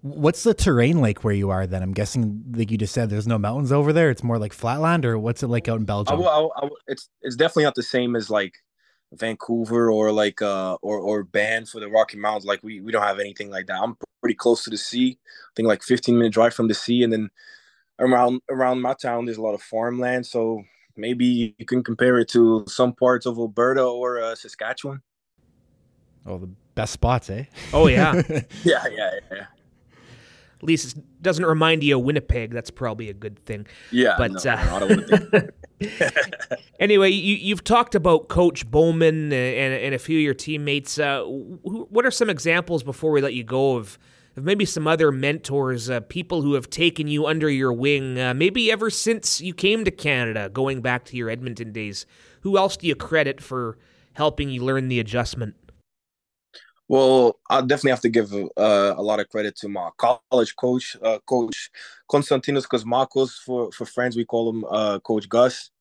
[0.04, 1.84] What's the terrain like where you are then?
[1.84, 4.10] I'm guessing, like you just said, there's no mountains over there.
[4.10, 6.20] It's more like flatland, or what's it like out in Belgium?
[6.20, 8.56] I, I, I, it's it's definitely not the same as like
[9.13, 12.46] Vancouver or like uh or or Banff for the Rocky Mountains.
[12.46, 13.80] Like we we don't have anything like that.
[13.80, 15.20] I'm pretty close to the sea.
[15.24, 17.30] I think like 15 minute drive from the sea, and then
[18.00, 20.26] around around my town there's a lot of farmland.
[20.26, 20.63] So
[20.98, 25.04] maybe you can compare it to some parts of Alberta or uh, Saskatchewan.
[26.26, 27.46] Oh, the best spots, eh?
[27.74, 28.22] Oh yeah,
[28.64, 29.46] yeah, yeah, yeah.
[30.62, 32.52] At least it doesn't remind you of Winnipeg.
[32.52, 33.66] That's probably a good thing.
[33.92, 35.50] Yeah, but no, uh, no, I don't
[36.80, 41.00] anyway, you, have talked about Coach Bowman and, and, a few of your teammates.
[41.00, 43.98] Uh, who, what are some examples before we let you go of,
[44.36, 48.34] of maybe some other mentors, uh, people who have taken you under your wing, uh,
[48.34, 52.06] maybe ever since you came to Canada, going back to your Edmonton days?
[52.42, 53.78] Who else do you credit for
[54.14, 55.56] helping you learn the adjustment?
[56.92, 60.98] Well, I definitely have to give uh, a lot of credit to my college coach,
[61.02, 61.72] uh, Coach
[62.12, 63.32] Konstantinos Kosmakos.
[63.46, 65.72] For for friends, we call him uh, Coach Gus.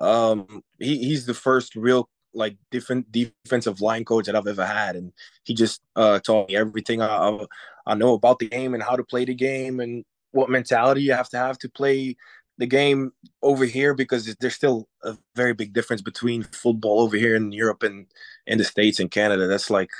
[0.00, 4.94] Um, he, he's the first real like different defensive line coach that I've ever had,
[4.94, 5.12] and
[5.42, 7.46] he just uh, taught me everything I,
[7.84, 11.14] I know about the game and how to play the game and what mentality you
[11.14, 12.16] have to have to play
[12.58, 13.10] the game
[13.42, 17.82] over here because there's still a very big difference between football over here in Europe
[17.82, 18.06] and
[18.46, 19.48] in the states and Canada.
[19.48, 19.90] That's like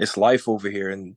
[0.00, 1.16] it's life over here and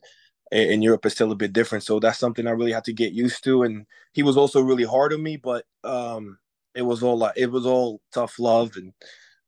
[0.52, 1.84] in Europe is still a bit different.
[1.84, 3.64] So that's something I really had to get used to.
[3.64, 6.38] And he was also really hard on me, but um,
[6.76, 8.94] it was all it was all tough love and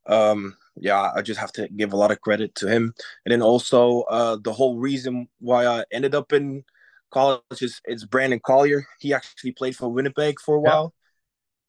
[0.06, 2.94] um yeah, I just have to give a lot of credit to him.
[3.24, 6.64] And then also uh the whole reason why I ended up in
[7.10, 8.86] college is it's Brandon Collier.
[9.00, 10.94] He actually played for Winnipeg for a while.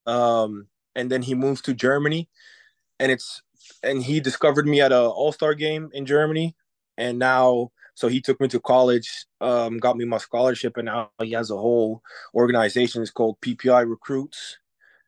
[0.06, 2.28] Um and then he moved to Germany
[3.00, 3.42] and it's
[3.82, 6.54] and he discovered me at a all-star game in Germany
[6.98, 11.10] and now so he took me to college um, got me my scholarship and now
[11.22, 12.02] he has a whole
[12.34, 14.58] organization it's called ppi recruits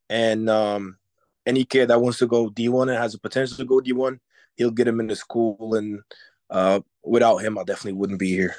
[0.08, 0.96] and um,
[1.44, 4.18] any kid that wants to go d1 and has the potential to go d1
[4.56, 6.00] he'll get him into school and
[6.48, 8.54] uh, without him i definitely wouldn't be here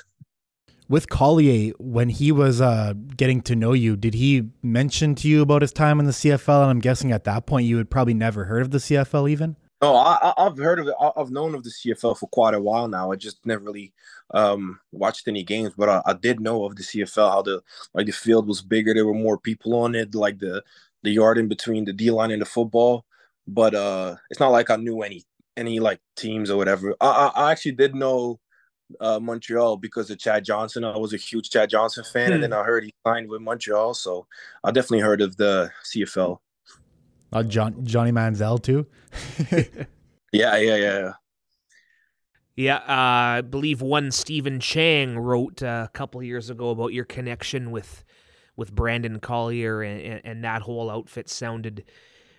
[0.90, 5.42] with Collier, when he was uh, getting to know you, did he mention to you
[5.42, 6.64] about his time in the CFL?
[6.64, 9.56] And I'm guessing at that point you had probably never heard of the CFL even.
[9.82, 10.94] No, I, I've heard of it.
[11.18, 13.12] I've known of the CFL for quite a while now.
[13.12, 13.94] I just never really
[14.32, 17.32] um, watched any games, but I, I, did know of the CFL.
[17.32, 17.64] How the
[17.96, 20.64] like the field was bigger, there were more people on it, like the
[21.02, 23.06] the yard in between the D line and the football.
[23.48, 25.26] But uh, it's not like I knew any
[25.58, 26.96] any like teams or whatever.
[27.02, 28.40] I, I, I actually did know
[29.00, 30.84] uh, Montreal because of Chad Johnson.
[30.84, 32.34] I was a huge Chad Johnson fan, hmm.
[32.36, 34.28] and then I heard he signed with Montreal, so
[34.64, 36.38] I definitely heard of the CFL.
[37.32, 38.86] Uh, John, Johnny Manziel too.
[40.32, 41.14] yeah, yeah, yeah.
[42.56, 47.06] Yeah, uh, I believe one Stephen Chang wrote uh, a couple years ago about your
[47.06, 48.04] connection with
[48.58, 51.86] with Brandon Collier, and, and, and that whole outfit sounded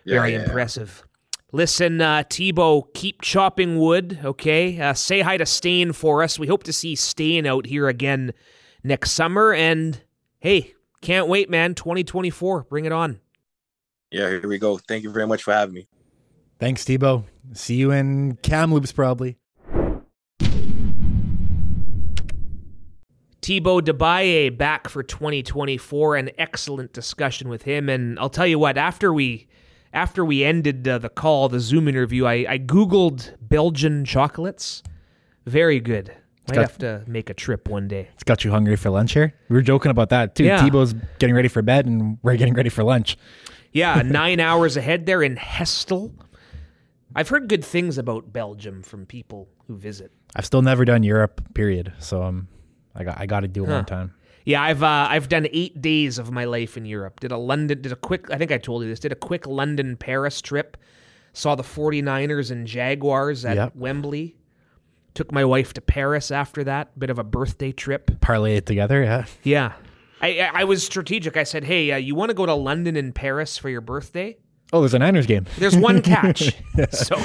[0.05, 1.03] yeah, very yeah, impressive.
[1.53, 4.79] Listen, uh, Tibo, keep chopping wood, okay?
[4.81, 6.39] Uh, say hi to Stain for us.
[6.39, 8.33] We hope to see Stain out here again
[8.85, 9.53] next summer.
[9.53, 10.01] And
[10.39, 11.75] hey, can't wait, man.
[11.75, 13.21] 2024, bring it on
[14.13, 14.79] yeah, here we go.
[14.79, 15.89] Thank you very much for having me.
[16.61, 17.25] Thanks, Tibo.
[17.55, 19.39] See you in Kamloops probably.
[23.41, 26.17] Tibo Debaillie back for 2024.
[26.17, 28.79] An excellent discussion with him, and I'll tell you what.
[28.79, 29.49] After we
[29.93, 34.83] after we ended uh, the call, the Zoom interview, I, I googled Belgian chocolates.
[35.47, 36.15] Very good.
[36.49, 38.09] Might got, have to make a trip one day.
[38.15, 39.35] It's got you hungry for lunch here.
[39.49, 40.45] We were joking about that too.
[40.45, 40.61] Yeah.
[40.61, 43.17] Tibo's getting ready for bed, and we're getting ready for lunch.
[43.73, 46.13] Yeah, nine hours ahead there in Gistel.
[47.15, 50.13] I've heard good things about Belgium from people who visit.
[50.35, 51.93] I've still never done Europe, period.
[51.99, 52.49] So um,
[52.95, 53.75] I got I got to do it huh.
[53.75, 54.15] one time.
[54.45, 57.21] Yeah, I've uh, I've done eight days of my life in Europe.
[57.21, 58.31] Did a London, did a quick.
[58.31, 59.01] I think I told you this.
[59.01, 60.77] Did a quick London Paris trip.
[61.35, 63.77] Saw the 49ers and Jaguars at yep.
[63.77, 64.37] Wembley.
[65.15, 66.99] Took my wife to Paris after that.
[66.99, 68.21] Bit of a birthday trip.
[68.21, 69.25] Parlay it together, yeah.
[69.43, 69.73] Yeah,
[70.23, 71.37] I I was strategic.
[71.37, 74.37] I said, "Hey, uh, you want to go to London and Paris for your birthday?"
[74.73, 75.45] Oh, there's a Niners game.
[75.59, 76.55] There's one catch.
[76.93, 77.17] so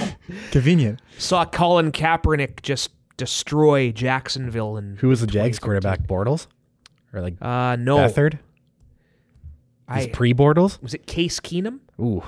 [0.51, 0.99] convenient.
[1.17, 6.01] Saw Colin Kaepernick just destroy Jacksonville and who was the Jags quarterback?
[6.07, 6.47] Bortles
[7.13, 8.39] or like uh no Beathard?
[9.87, 10.81] I pre Bortles.
[10.81, 11.79] Was it Case Keenum?
[11.99, 12.21] Ooh.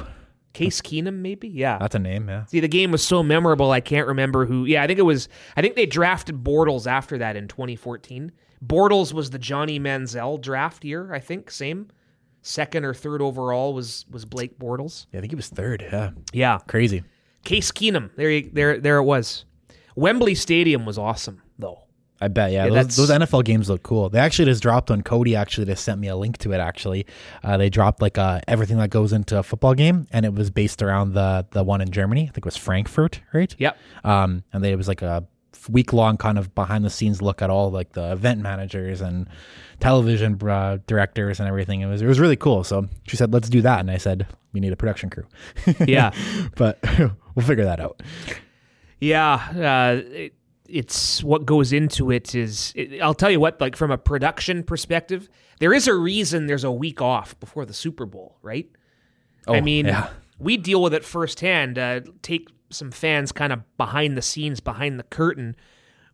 [0.54, 1.48] Case Keenum, maybe.
[1.48, 2.28] Yeah, that's a name.
[2.28, 2.46] Yeah.
[2.46, 3.72] See, the game was so memorable.
[3.72, 4.66] I can't remember who.
[4.66, 5.30] Yeah, I think it was.
[5.56, 8.32] I think they drafted Bortles after that in 2014.
[8.66, 11.52] Bortles was the Johnny Manziel draft year, I think.
[11.52, 11.88] Same.
[12.42, 15.08] Second or third overall was was Blake Bortles.
[15.12, 15.86] Yeah, I think he was third.
[15.92, 16.12] Yeah.
[16.32, 16.60] Yeah.
[16.68, 17.04] Crazy.
[17.44, 18.12] Case Keenum.
[18.16, 19.46] There you, there there it was.
[19.96, 21.84] Wembley Stadium was awesome though.
[22.22, 22.66] I bet, yeah.
[22.66, 24.10] yeah those, those, NFL games look cool.
[24.10, 25.36] They actually just dropped on Cody.
[25.36, 26.58] Actually, they sent me a link to it.
[26.58, 27.06] Actually,
[27.44, 30.50] uh, they dropped like uh, everything that goes into a football game, and it was
[30.50, 32.24] based around the the one in Germany.
[32.24, 33.56] I think it was Frankfurt, right?
[33.58, 33.78] Yep.
[34.04, 35.26] Um, and they, it was like a
[35.70, 39.28] week long kind of behind the scenes look at all like the event managers and
[39.80, 41.82] television uh, directors and everything.
[41.82, 42.64] It was it was really cool.
[42.64, 45.26] So she said, "Let's do that," and I said, "We need a production crew."
[45.86, 46.12] yeah,
[46.56, 46.80] but
[47.36, 48.02] we'll figure that out.
[49.00, 50.34] Yeah, uh, it,
[50.68, 52.74] it's what goes into it is.
[52.76, 56.64] It, I'll tell you what, like from a production perspective, there is a reason there's
[56.64, 58.70] a week off before the Super Bowl, right?
[59.48, 60.10] Oh, I mean, yeah.
[60.38, 61.80] we deal with it firsthand.
[61.80, 65.56] Uh, take some fans kind of behind the scenes, behind the curtain.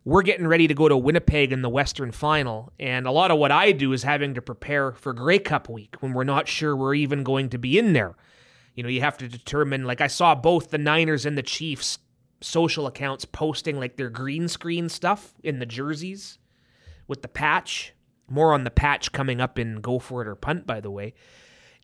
[0.04, 3.38] We're getting ready to go to Winnipeg in the Western Final, and a lot of
[3.38, 6.76] what I do is having to prepare for Grey Cup week when we're not sure
[6.76, 8.14] we're even going to be in there.
[8.74, 9.84] You know, you have to determine.
[9.84, 11.98] Like I saw both the Niners and the Chiefs
[12.40, 16.38] social accounts posting like their green screen stuff in the jerseys
[17.08, 17.92] with the patch.
[18.28, 21.14] More on the patch coming up in Go For It or Punt, by the way.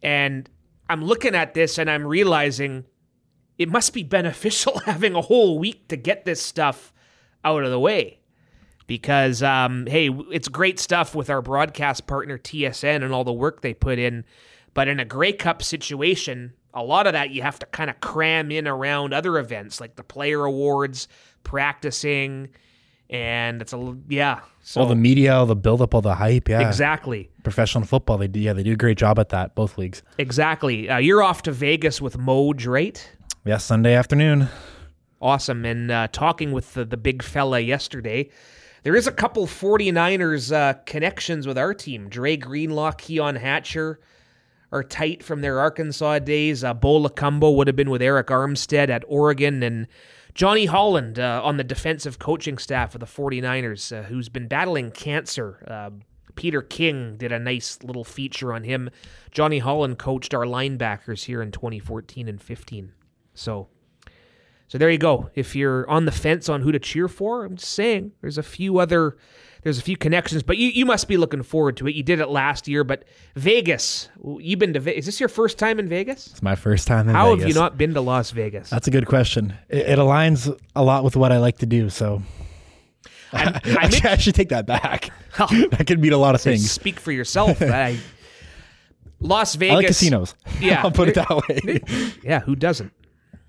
[0.03, 0.51] And
[0.89, 2.85] I'm looking at this and I'm realizing
[3.59, 6.93] it must be beneficial having a whole week to get this stuff
[7.45, 8.19] out of the way.
[8.87, 13.63] Because, um, hey, it's great stuff with our broadcast partner TSN and all the work
[13.63, 14.25] they put in.
[14.75, 18.01] But in a Grey Cup situation, a lot of that you have to kind of
[18.01, 21.09] cram in around other events like the player awards,
[21.45, 22.49] practicing,
[23.11, 24.41] and it's a yeah.
[24.63, 27.31] So, all the media, all the build up, all the hype, yeah, exactly.
[27.45, 29.55] Professional football, they do yeah, they do a great job at that.
[29.55, 30.03] Both leagues.
[30.19, 30.89] Exactly.
[30.89, 33.11] Uh, you're off to Vegas with Moj, right?
[33.45, 34.49] Yeah, Sunday afternoon.
[35.21, 35.65] Awesome.
[35.65, 38.31] And uh, talking with the, the big fella yesterday,
[38.85, 42.09] there is a couple 49ers uh, connections with our team.
[42.09, 43.99] Dre Greenlaw, Keon Hatcher
[44.71, 46.63] are tight from their Arkansas days.
[46.63, 49.61] Uh, Bo Lokombo would have been with Arik Armstead at Oregon.
[49.65, 49.89] And
[50.35, 54.93] Johnny Holland uh, on the defensive coaching staff of the 49ers, uh, who's been battling
[54.93, 55.65] cancer.
[55.67, 55.91] Uh,
[56.37, 58.89] Peter King did a nice little feature on him.
[59.33, 62.93] Johnny Holland coached our linebackers here in 2014 and 15.
[63.35, 63.69] So
[64.73, 65.29] so there you go.
[65.35, 68.43] If you're on the fence on who to cheer for, I'm just saying there's a
[68.43, 69.19] few other
[69.63, 71.95] there's a few connections, but you, you must be looking forward to it.
[71.95, 73.05] You did it last year, but
[73.37, 74.09] Vegas,
[74.39, 75.01] you've been to Vegas.
[75.01, 76.29] Is this your first time in Vegas?
[76.29, 77.17] It's my first time in Vegas.
[77.17, 77.43] How Vegas.
[77.43, 78.71] have you not been to Las Vegas?
[78.71, 79.53] That's a good question.
[79.69, 82.23] It, it aligns a lot with what I like to do, so
[83.33, 85.11] I'm, I'm Actually, I should take that back.
[85.39, 85.47] Oh.
[85.71, 86.71] that could mean a lot of things.
[86.71, 87.63] Speak for yourself.
[87.63, 87.99] I,
[89.19, 89.73] Las Vegas.
[89.73, 90.35] I like casinos.
[90.61, 90.83] Yeah.
[90.83, 91.81] I'll put it that way.
[92.23, 92.93] Yeah, who doesn't?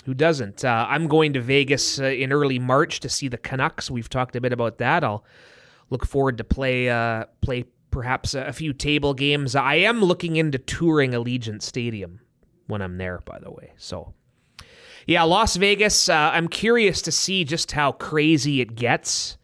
[0.05, 0.65] Who doesn't?
[0.65, 3.89] Uh, I'm going to Vegas uh, in early March to see the Canucks.
[3.89, 5.03] We've talked a bit about that.
[5.03, 5.23] I'll
[5.89, 9.55] look forward to play uh, play perhaps a, a few table games.
[9.55, 12.19] I am looking into touring Allegiant Stadium
[12.67, 13.19] when I'm there.
[13.23, 14.13] By the way, so
[15.07, 16.09] yeah, Las Vegas.
[16.09, 19.37] Uh, I'm curious to see just how crazy it gets.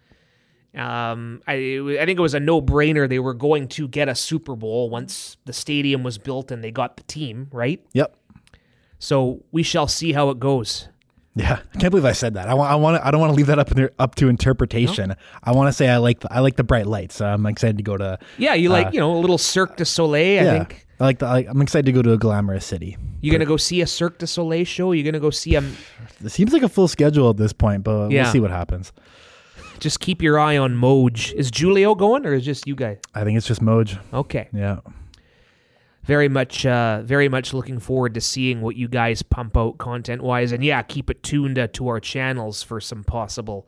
[0.76, 3.08] Um, I I think it was a no brainer.
[3.08, 6.72] They were going to get a Super Bowl once the stadium was built and they
[6.72, 7.84] got the team right.
[7.94, 8.16] Yep.
[9.00, 10.88] So we shall see how it goes.
[11.36, 12.50] Yeah, I can't believe I said that.
[12.50, 12.72] I want.
[12.72, 13.06] I want.
[13.06, 15.16] I don't want to leave that up in there, up to interpretation.
[15.44, 16.20] I want to say I like.
[16.20, 17.22] The, I like the bright lights.
[17.22, 18.20] I'm excited to go to.
[18.38, 20.50] Yeah, you like uh, you know a little Cirque du Soleil.
[20.50, 21.28] I think I like the.
[21.28, 22.98] I, I'm excited to go to a glamorous city.
[23.22, 24.92] you gonna go see a Cirque du Soleil show.
[24.92, 25.64] You're gonna go see a.
[26.22, 28.24] It seems like a full schedule at this point, but Yeah.
[28.24, 28.92] we'll see what happens.
[29.80, 31.32] Just keep your eye on Moj.
[31.32, 32.98] Is Julio going or is just you guys?
[33.16, 33.98] I think it's just Moj.
[34.14, 34.50] Okay.
[34.52, 34.80] Yeah.
[36.10, 40.24] Very much, uh, very much looking forward to seeing what you guys pump out content
[40.24, 43.68] wise, and yeah, keep it tuned uh, to our channels for some possible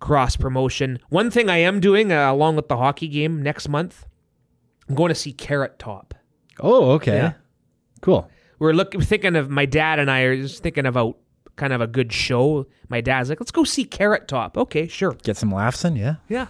[0.00, 0.98] cross promotion.
[1.08, 4.06] One thing I am doing uh, along with the hockey game next month,
[4.88, 6.14] I'm going to see Carrot Top.
[6.58, 7.14] Oh, okay.
[7.14, 7.32] Yeah.
[8.00, 8.28] Cool.
[8.58, 11.16] we're looking thinking of my dad and I are just thinking about
[11.54, 12.66] kind of a good show.
[12.88, 14.58] My dad's like, let's go see Carrot Top.
[14.58, 15.12] Okay, sure.
[15.22, 15.94] Get some laughs in.
[15.94, 16.16] Yeah.
[16.28, 16.48] Yeah.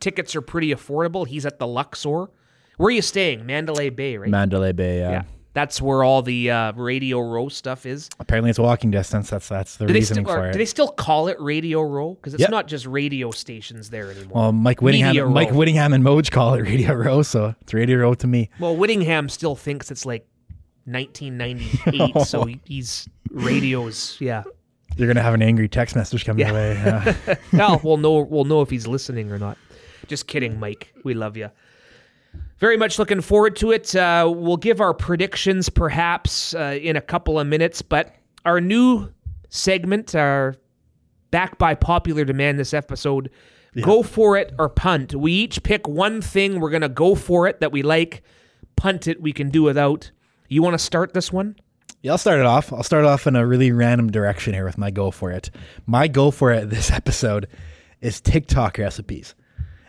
[0.00, 1.24] Tickets are pretty affordable.
[1.24, 2.30] He's at the Luxor.
[2.76, 3.46] Where are you staying?
[3.46, 4.28] Mandalay Bay, right?
[4.30, 4.98] Mandalay Bay.
[5.00, 5.10] Yeah.
[5.10, 5.22] yeah.
[5.54, 8.10] That's where all the uh, Radio Row stuff is.
[8.20, 9.30] Apparently, it's walking distance.
[9.30, 10.52] That's that's the Do reasoning still, for it.
[10.52, 12.12] do they still call it Radio Row?
[12.12, 12.50] Because it's Yep.
[12.50, 14.32] not just radio stations there anymore.
[14.34, 15.56] well, Mike Whittingham, Media Mike Row.
[15.56, 18.50] Whittingham and Moj call it Radio Row, so it's Radio Row to me.
[18.60, 20.26] Well, Whittingham still thinks it's like
[20.84, 24.16] 1998, so he- he's radios.
[24.20, 24.44] Yeah.
[24.96, 26.46] You're gonna have an angry text message coming Yeah.
[26.48, 26.72] your way.
[26.74, 27.34] Yeah.
[27.52, 29.58] well, we'll know we'll know if he's listening or not.
[30.06, 30.92] Just kidding, Mike.
[31.04, 31.50] We love you.
[32.58, 33.94] Very much looking forward to it.
[33.94, 38.14] Uh, we'll give our predictions perhaps uh, in a couple of minutes, but
[38.44, 39.12] our new
[39.50, 40.54] segment, our
[41.30, 43.30] back by popular demand this episode,
[43.82, 45.14] go for it or punt.
[45.14, 46.60] We each pick one thing.
[46.60, 48.22] We're gonna go for it that we like.
[48.76, 49.20] Punt it.
[49.20, 50.10] We can do without.
[50.48, 51.56] You want to start this one?
[52.02, 52.72] Yeah, I'll start it off.
[52.72, 55.50] I'll start off in a really random direction here with my go for it.
[55.86, 57.48] My go for it this episode
[58.00, 59.34] is TikTok recipes.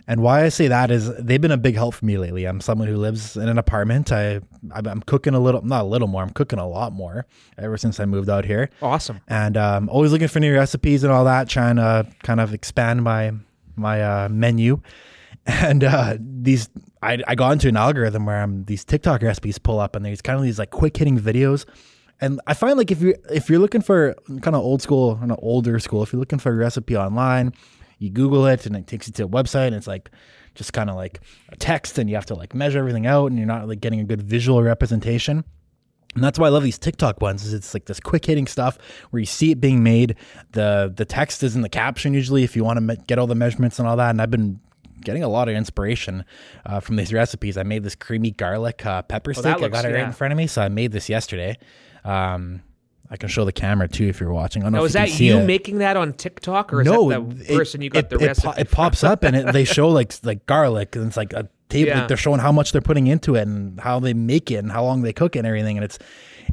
[0.09, 2.45] And why I say that is they've been a big help for me lately.
[2.45, 4.11] I'm someone who lives in an apartment.
[4.11, 4.39] I
[4.71, 6.23] I'm I'm cooking a little, not a little more.
[6.23, 7.25] I'm cooking a lot more
[7.57, 9.19] ever since I moved out here, Awesome.
[9.27, 11.49] and um, always looking for new recipes and all that.
[11.49, 13.33] Trying to kind of expand my
[13.75, 14.81] my uh, menu.
[15.49, 16.69] And uh, these,
[17.01, 20.21] I, I got into an algorithm where um, these TikTok recipes pull up, and there's
[20.21, 21.65] kind of these like quick hitting videos.
[22.19, 25.31] And I find like if you if you're looking for kind of old school, kind
[25.31, 27.53] of older school, if you're looking for a recipe online,
[27.99, 30.09] you Google it and it takes you to a website, and it's like
[30.55, 31.19] just kind of like
[31.49, 33.99] a text, and you have to like measure everything out, and you're not like getting
[33.99, 35.43] a good visual representation.
[36.15, 37.45] And that's why I love these TikTok ones.
[37.45, 38.77] Is it's like this quick hitting stuff
[39.11, 40.15] where you see it being made.
[40.53, 43.27] the The text is in the caption usually if you want to me- get all
[43.27, 44.09] the measurements and all that.
[44.09, 44.59] And I've been
[45.01, 46.25] getting a lot of inspiration
[46.65, 47.55] uh, from these recipes.
[47.55, 49.43] I made this creamy garlic uh, pepper steak.
[49.43, 50.07] that I looks- got it right yeah.
[50.07, 51.55] in front of me, so I made this yesterday.
[52.03, 52.63] Um,
[53.09, 54.63] I can show the camera too if you're watching.
[54.63, 55.45] I don't know Now, is that you it.
[55.45, 58.17] making that on TikTok, or is no, that the it- person you got it, the
[58.17, 58.47] recipe?
[58.47, 61.47] po- it pops up and it, they show like like garlic and it's like a
[61.69, 61.89] table.
[61.89, 61.99] Yeah.
[61.99, 64.71] Like they're showing how much they're putting into it and how they make it and
[64.71, 65.77] how long they cook it and everything.
[65.77, 65.99] And it's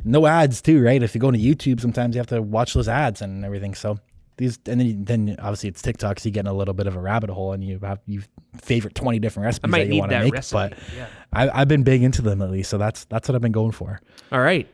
[0.05, 1.03] no ads too, right?
[1.03, 3.75] If you go to YouTube, sometimes you have to watch those ads and everything.
[3.75, 3.99] So
[4.37, 6.87] these and then, you- then obviously it's TikTok, so you get in a little bit
[6.87, 8.23] of a rabbit hole and you have you
[8.61, 10.33] favorite twenty different recipes that you want to make.
[10.35, 10.57] recipe.
[10.57, 11.07] But yeah.
[11.33, 13.73] I, I've been big into them at least, so that's that's what I've been going
[13.73, 14.01] for.
[14.33, 14.69] All right.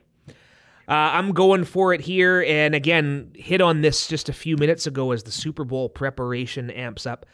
[0.90, 2.44] Uh, I'm going for it here.
[2.48, 6.68] And again, hit on this just a few minutes ago as the Super Bowl preparation
[6.68, 7.26] amps up.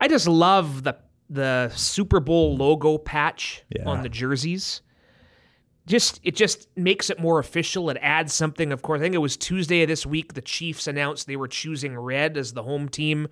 [0.00, 0.96] I just love the
[1.30, 3.84] the Super Bowl logo patch Yeah.
[3.88, 4.82] on the jerseys.
[5.86, 7.88] Just it just makes it more official.
[7.88, 8.70] It adds something.
[8.72, 10.34] Of course, I think it was Tuesday of this week.
[10.34, 13.28] The Chiefs announced they were choosing red as the home team,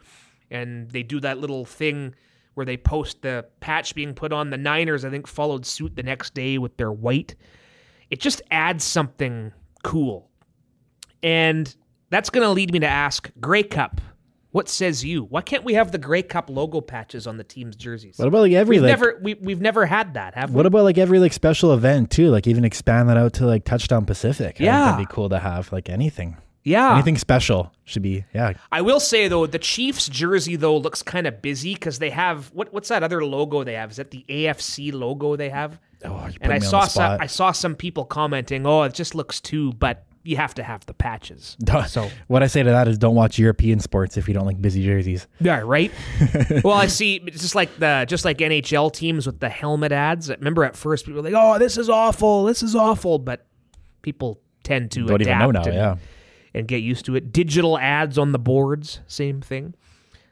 [0.51, 2.15] and they do that little thing
[2.55, 4.51] where they post the patch being put on.
[4.51, 7.35] The Niners, I think, followed suit the next day with their white.
[8.11, 9.53] It just adds something
[9.85, 10.31] cool,
[11.23, 11.75] and
[12.11, 14.01] that's going to lead me to ask Grey Cup.
[14.51, 15.25] What says you?
[15.25, 18.19] Why can't we have the Grey Cup logo patches on the team's jerseys?
[18.19, 20.57] What about like every We've like never we, we've never had that, have we?
[20.57, 22.31] what about like every like special event too?
[22.31, 24.57] Like even expand that out to like Touchdown Pacific.
[24.61, 24.85] I Yeah.
[24.93, 26.39] that'd be cool to have like anything.
[26.65, 26.95] yeah.
[26.95, 28.55] Anything special should be yeah.
[28.73, 32.47] I will say though, the Chiefs jersey though looks kind of busy because they have
[32.55, 33.91] what what's that other logo they have?
[33.91, 35.79] Is that the AFC logo they have?
[36.05, 37.21] Oh, And I saw some.
[37.21, 40.85] I saw some people commenting, "Oh, it just looks too," but you have to have
[40.87, 41.57] the patches.
[41.89, 44.61] So what I say to that is don't watch European sports if you don't like
[44.61, 45.27] busy jerseys.
[45.41, 45.91] yeah, right.
[46.65, 47.19] well, I see.
[47.21, 50.29] Just like the just like NHL teams with the helmet ads.
[50.29, 52.45] Remember, at first people were like, "Oh, this is awful.
[52.45, 53.47] This is awful," but
[54.03, 55.97] people tend to Don't even know now, and, yeah.
[56.55, 57.33] and get used to it.
[57.33, 59.75] Digital ads on the boards, same thing.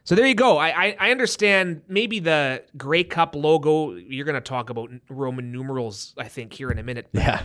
[0.07, 0.57] So there you go.
[0.57, 3.91] I, I, I understand maybe the Grey Cup logo.
[3.91, 7.09] You're going to talk about Roman numerals, I think, here in a minute.
[7.11, 7.41] Yeah.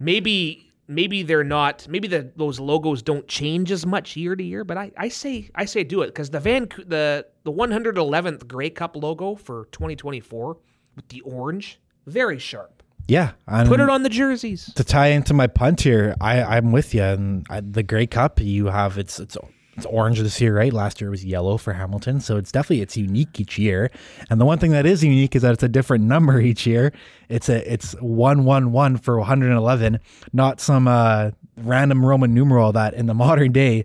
[0.00, 1.86] Maybe maybe they're not.
[1.88, 4.64] Maybe the those logos don't change as much year to year.
[4.64, 8.70] But I, I say I say do it because the Van the the 111th Grey
[8.70, 10.56] Cup logo for 2024
[10.96, 12.82] with the orange, very sharp.
[13.06, 13.30] Yeah.
[13.46, 14.72] And Put it on the jerseys.
[14.74, 17.04] to tie into my punt here, I I'm with you.
[17.04, 19.36] And I, the Grey Cup, you have it's it's
[19.76, 20.72] it's orange this year, right?
[20.72, 23.90] Last year was yellow for Hamilton, so it's definitely it's unique each year.
[24.28, 26.92] And the one thing that is unique is that it's a different number each year.
[27.28, 29.98] It's a it's one one one for 111,
[30.32, 33.84] not some uh, random Roman numeral that in the modern day.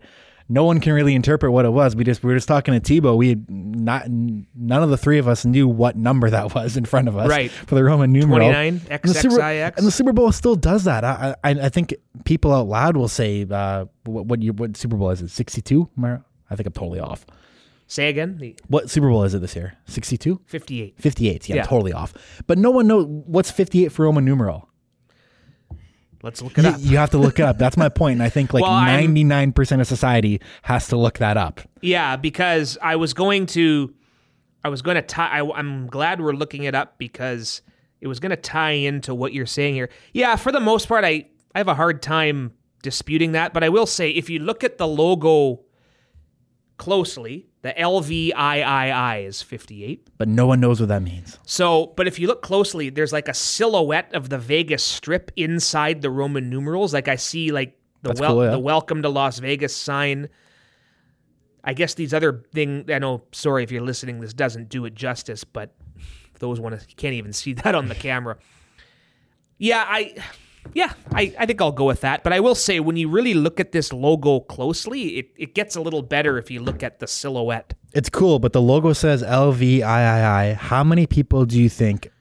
[0.50, 1.96] No one can really interpret what it was.
[1.96, 3.18] We just we were just talking to Tibo.
[3.18, 6.86] We had not none of the three of us knew what number that was in
[6.86, 7.52] front of us Right.
[7.52, 8.40] for the Roman numeral.
[8.52, 9.78] 29 And the Super- XXIX.
[9.78, 11.04] and the Super Bowl still does that.
[11.04, 11.94] I I, I think
[12.24, 15.30] people out loud will say, uh, "What what, you, what Super Bowl is it?
[15.32, 15.90] Sixty two?
[16.50, 17.26] I think I'm totally off.
[17.90, 18.38] Say again.
[18.38, 19.74] The What Super Bowl is it this year?
[19.86, 20.42] 62?
[20.46, 20.96] 58.
[20.98, 21.48] 58.
[21.50, 21.64] Yeah, Yeah.
[21.64, 22.14] Totally off.
[22.46, 24.68] But no one knows what's 58 for Roman numeral.
[26.24, 26.76] Let's look it You, up.
[26.80, 27.58] you have to look it up.
[27.58, 28.14] That's my point.
[28.14, 31.62] And I think like Well, 99% of society has to look that up.
[31.82, 33.94] Yeah, because I was going to,
[34.64, 35.40] I was going to tie.
[35.40, 37.62] I, I'm glad we're looking it up because
[38.02, 39.90] it was going to tie into what you're saying here.
[40.14, 42.54] Yeah, for the most part, I I have a hard time
[42.84, 45.62] disputing that, but I will say if you look at the logo
[46.78, 50.08] closely, the LVIII is 58.
[50.18, 51.38] But no one knows what that means.
[51.46, 56.02] So, but if you look closely, there's like a silhouette of the Vegas Strip inside
[56.02, 56.94] the Roman numerals.
[56.94, 58.52] Like I see, like the wel- cool, yeah.
[58.52, 60.30] the Welcome to Las Vegas sign.
[61.64, 62.86] I guess these other thing.
[62.90, 63.24] I know.
[63.34, 64.22] Sorry if you're listening.
[64.22, 65.76] This doesn't do it justice, but
[66.40, 68.38] those want to, you can't even see that on the camera.
[69.58, 70.16] Yeah, I.
[70.74, 72.24] Yeah, I, I think I'll go with that.
[72.24, 75.76] But I will say, when you really look at this logo closely, it, it gets
[75.76, 77.74] a little better if you look at the silhouette.
[77.94, 80.56] It's cool, but the logo says LVIII.
[80.56, 82.12] How many people do you think,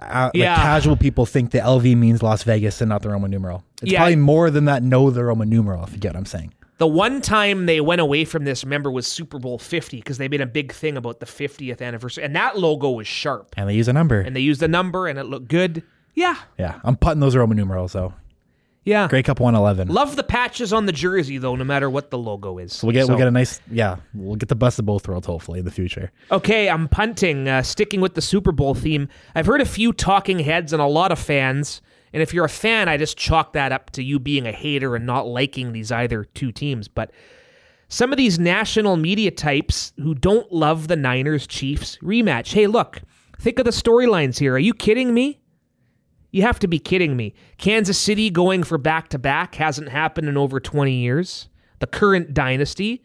[0.00, 0.54] uh, like Yeah.
[0.56, 3.64] casual people, think the LV means Las Vegas and not the Roman numeral?
[3.82, 3.98] It's Yeah.
[4.00, 6.52] probably more than that know the Roman numeral, if you get what I'm saying.
[6.78, 10.28] The one time they went away from this, remember, was Super Bowl 50 because they
[10.28, 12.24] made a big thing about the 50th anniversary.
[12.24, 13.52] And that logo was sharp.
[13.58, 14.20] And they use a number.
[14.20, 15.82] And they used the number and it looked good.
[16.14, 16.36] Yeah.
[16.58, 18.14] yeah, I'm putting those Roman numerals, though.
[18.84, 19.08] Yeah.
[19.08, 19.88] Grey Cup 111.
[19.88, 22.72] Love the patches on the jersey, though, no matter what the logo is.
[22.72, 23.96] So we get So- we get a nice yeah.
[24.14, 26.10] We'll get the best of both worlds hopefully in the future.
[26.32, 29.08] Okay, I'm punting, uh, sticking with the Super Bowl theme.
[29.34, 31.82] I've heard a few talking heads and a lot of fans.
[32.12, 34.96] And if you're a fan, I just chalk that up to you being a hater
[34.96, 36.88] and not liking these either two teams.
[36.88, 37.12] But
[37.88, 42.52] some of these national media types who don't love the Niners Chiefs rematch.
[42.54, 43.02] Hey, look,
[43.38, 44.54] think of the storylines here.
[44.54, 45.38] Are you kidding me?
[46.30, 47.34] You have to be kidding me.
[47.58, 51.48] Kansas City going for back to back hasn't happened in over 20 years.
[51.80, 53.02] The current dynasty.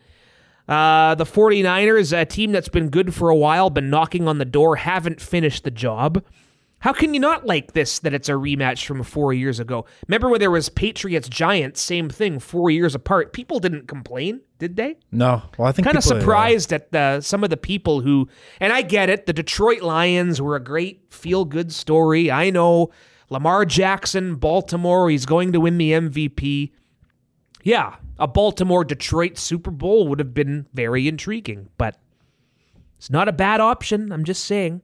[0.67, 4.45] Uh, the 49ers, a team that's been good for a while, been knocking on the
[4.45, 6.23] door, haven't finished the job.
[6.79, 9.85] How can you not like this that it's a rematch from four years ago?
[10.07, 13.33] Remember when there was Patriots Giants, same thing, four years apart.
[13.33, 14.97] People didn't complain, did they?
[15.11, 18.27] No, well I think kind of are- surprised at the some of the people who
[18.59, 22.91] and I get it the Detroit Lions were a great feel good story I know
[23.29, 26.71] Lamar Jackson Baltimore he's going to win the MVP
[27.63, 31.97] yeah a Baltimore Detroit Super Bowl would have been very intriguing but
[32.97, 34.81] it's not a bad option I'm just saying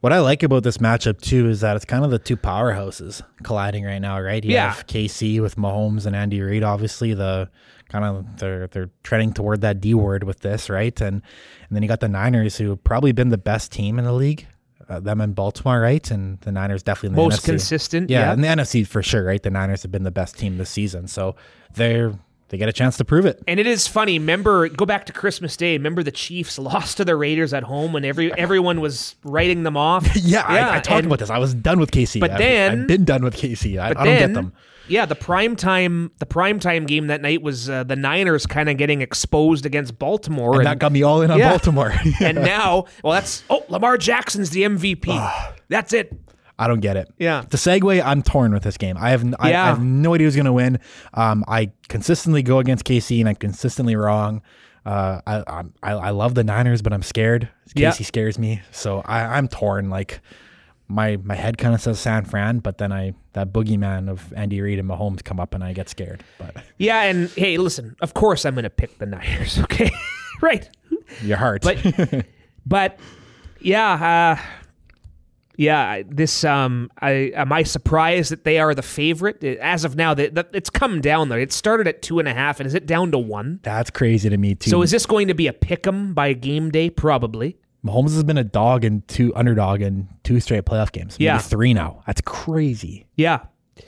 [0.00, 3.22] What I like about this matchup too is that it's kind of the two powerhouses
[3.42, 4.44] colliding right now, right?
[4.44, 4.72] You Yeah.
[4.74, 7.48] have KC with Mahomes and Andy Reid, obviously the
[7.88, 11.00] kind of they're they're treading toward that D word with this, right?
[11.00, 11.22] And
[11.68, 14.12] and then you got the Niners, who have probably been the best team in the
[14.12, 14.46] league.
[14.88, 16.08] Uh, them in Baltimore, right?
[16.12, 17.46] And the Niners definitely Most NFC.
[17.46, 18.08] consistent.
[18.08, 18.32] Yeah, Yeah.
[18.34, 19.42] in the NFC for sure, right?
[19.42, 21.34] The Niners have been the best team this season, so
[21.74, 22.12] they're
[22.48, 23.42] they get a chance to prove it.
[23.48, 24.18] And it is funny.
[24.18, 25.72] Remember, go back to Christmas Day.
[25.76, 29.76] Remember the Chiefs lost to the Raiders at home when every everyone was writing them
[29.76, 30.06] off.
[30.16, 31.30] Yeah, I, I talked and- about this.
[31.30, 32.20] I was done with KC.
[32.20, 33.78] But I've, then- I've been done with KC.
[33.80, 34.52] I, I don't then, get them.
[34.88, 38.68] yeah, the prime time, the prime time game that night was uh, the Niners kind
[38.68, 41.50] of getting exposed against Baltimore, And and, that got me all in on Yeah.
[41.50, 41.92] Baltimore.
[42.20, 45.54] and now, well, that's oh, Lamar Jackson's the MVP.
[45.68, 46.12] that's it.
[46.58, 47.08] I don't get it.
[47.18, 47.42] Yeah.
[47.48, 48.96] The segue, I'm torn with this game.
[48.98, 49.64] I have I, Yeah.
[49.64, 50.78] I have no idea who's going to win.
[51.14, 54.40] Um, I consistently go against KC and I'm consistently wrong.
[54.86, 57.48] Uh, I, I I love the Niners, but I'm scared.
[57.70, 57.90] KC Yeah.
[57.90, 59.90] scares me, so I, I'm torn.
[59.90, 60.20] Like
[60.88, 64.60] my my head kind of says San Fran, but then I that boogeyman of Andy
[64.60, 66.22] Reid and Mahomes come up and I get scared.
[66.38, 69.58] But Yeah, and hey, listen, of course I'm going to pick the Niners.
[69.58, 69.90] Okay,
[70.40, 70.70] right.
[71.20, 71.62] your heart.
[71.62, 72.24] But
[72.64, 72.98] but
[73.60, 74.42] yeah, uh,
[75.56, 76.02] yeah.
[76.08, 80.14] This um, I am I surprised that they are the favorite as of now.
[80.14, 81.36] That that- it's come down though.
[81.36, 83.60] It started at two and a half, and is it down to one?
[83.62, 84.70] that's crazy to me too.
[84.70, 86.90] So is this going to be a pick 'em by game day?
[86.90, 87.56] Probably.
[87.84, 91.18] Mahomes has been a dog and two underdog in two straight playoff games.
[91.18, 91.38] Maybe Yeah.
[91.38, 92.02] three now.
[92.06, 93.06] That's crazy.
[93.16, 93.40] Yeah.
[93.76, 93.84] It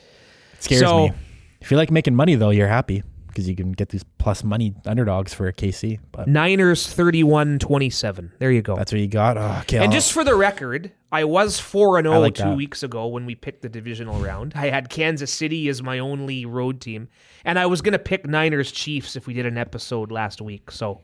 [0.60, 1.12] scares So- me.
[1.60, 4.72] If you like making money though, you're happy because you can get these plus money
[4.86, 5.98] underdogs for a KC.
[6.12, 8.30] But Niners 31-27.
[8.38, 8.76] There you go.
[8.76, 9.36] that's what you got.
[9.36, 12.42] Oh, okay, and I'll- just for the record, I was 4 and 0 like two
[12.44, 12.56] that.
[12.56, 14.52] weeks ago when we picked the divisional round.
[14.54, 17.08] I had Kansas City as my only road team,
[17.44, 20.70] and I was going to pick Niners Chiefs if we did an episode last week.
[20.70, 21.00] So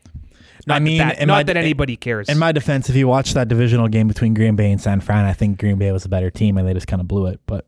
[0.67, 2.29] not I mean, that, in not my- that anybody cares.
[2.29, 5.25] in my defense, if you watch that divisional game between Green Bay and San Fran,
[5.25, 7.39] I think Green Bay was a better team and they just kind of blew it.
[7.47, 7.65] But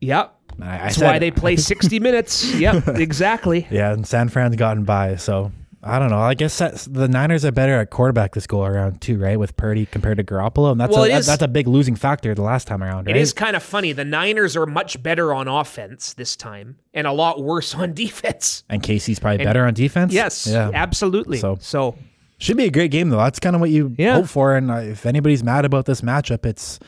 [0.00, 0.34] yep.
[0.62, 2.54] I, I That's why they play 60 minutes.
[2.54, 3.66] Yep, exactly.
[3.70, 5.16] Yeah, and San Fran's gotten by.
[5.16, 5.50] So
[5.86, 6.18] I don't know.
[6.18, 9.38] I guess that's, the Niners are better at quarterback this go around too, right?
[9.38, 12.42] With Purdy compared to Garoppolo, and that's Well, a, is- a big losing factor the
[12.42, 13.16] last time around, right?
[13.16, 13.92] It is kind of funny.
[13.92, 18.64] The Niners are much better on offense this time and a lot worse on defense.
[18.68, 20.12] And KC's probably better on defense.
[20.12, 20.70] Yes, Yeah.
[20.74, 21.38] absolutely.
[21.38, 21.96] So- so
[22.38, 23.18] Should be a great game though.
[23.18, 24.14] That's kind of what you Yeah.
[24.16, 24.56] hope for.
[24.56, 26.78] And uh, if anybody's mad about this matchup, it's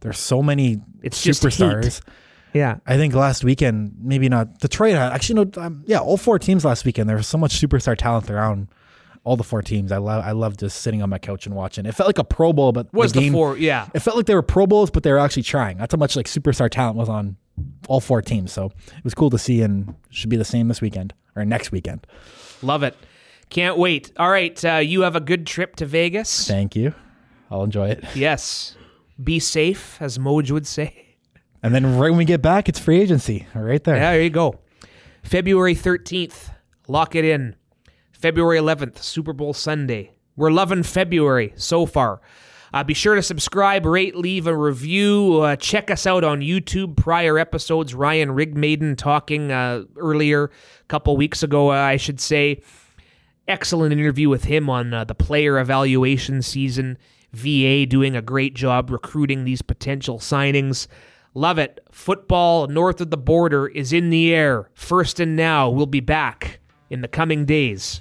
[0.00, 2.00] there's so many It's superstars.
[2.58, 2.78] Yeah.
[2.86, 4.94] I think last weekend, maybe not Detroit.
[4.94, 5.62] Actually, no.
[5.62, 7.08] Um, yeah, all four teams last weekend.
[7.08, 8.68] There was so much superstar talent around
[9.24, 9.92] all the four teams.
[9.92, 10.24] I love.
[10.24, 11.86] I love just sitting on my couch and watching.
[11.86, 13.56] It felt like a Pro Bowl, but Was the the four?
[13.56, 13.88] Yeah.
[13.94, 15.78] it felt like they were Pro Bowls, but they were actually trying.
[15.78, 17.36] That's how much like superstar talent was on
[17.88, 18.52] all four teams.
[18.52, 21.72] So it was cool to see, and should be the same this weekend or next
[21.72, 22.06] weekend.
[22.62, 22.96] Love it.
[23.50, 24.12] Can't wait.
[24.18, 24.62] All right.
[24.64, 26.46] Uh, you have a good trip to Vegas.
[26.46, 26.94] Thank you.
[27.50, 28.04] I'll enjoy it.
[28.14, 28.76] Yes.
[29.22, 31.07] Be safe, as Moj would say.
[31.62, 33.96] And then right when we get back, it's free agency right there.
[33.96, 34.60] Yeah, there you go.
[35.22, 36.50] February 13th,
[36.86, 37.56] lock it in.
[38.12, 40.12] February 11th, Super Bowl Sunday.
[40.36, 42.20] We're loving February so far.
[42.72, 45.40] Uh, be sure to subscribe, rate, leave a review.
[45.40, 46.96] Uh, check us out on YouTube.
[46.96, 52.62] Prior episodes, Ryan Rigmaiden talking uh, earlier, a couple weeks ago, uh, I should say.
[53.46, 56.98] Excellent interview with him on uh, the player evaluation season.
[57.32, 60.86] VA doing a great job recruiting these potential signings.
[61.34, 61.80] Love it.
[61.90, 64.70] Football north of the border is in the air.
[64.74, 66.60] First and now, we'll be back
[66.90, 68.00] in the coming days.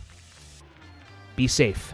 [1.35, 1.93] Be safe.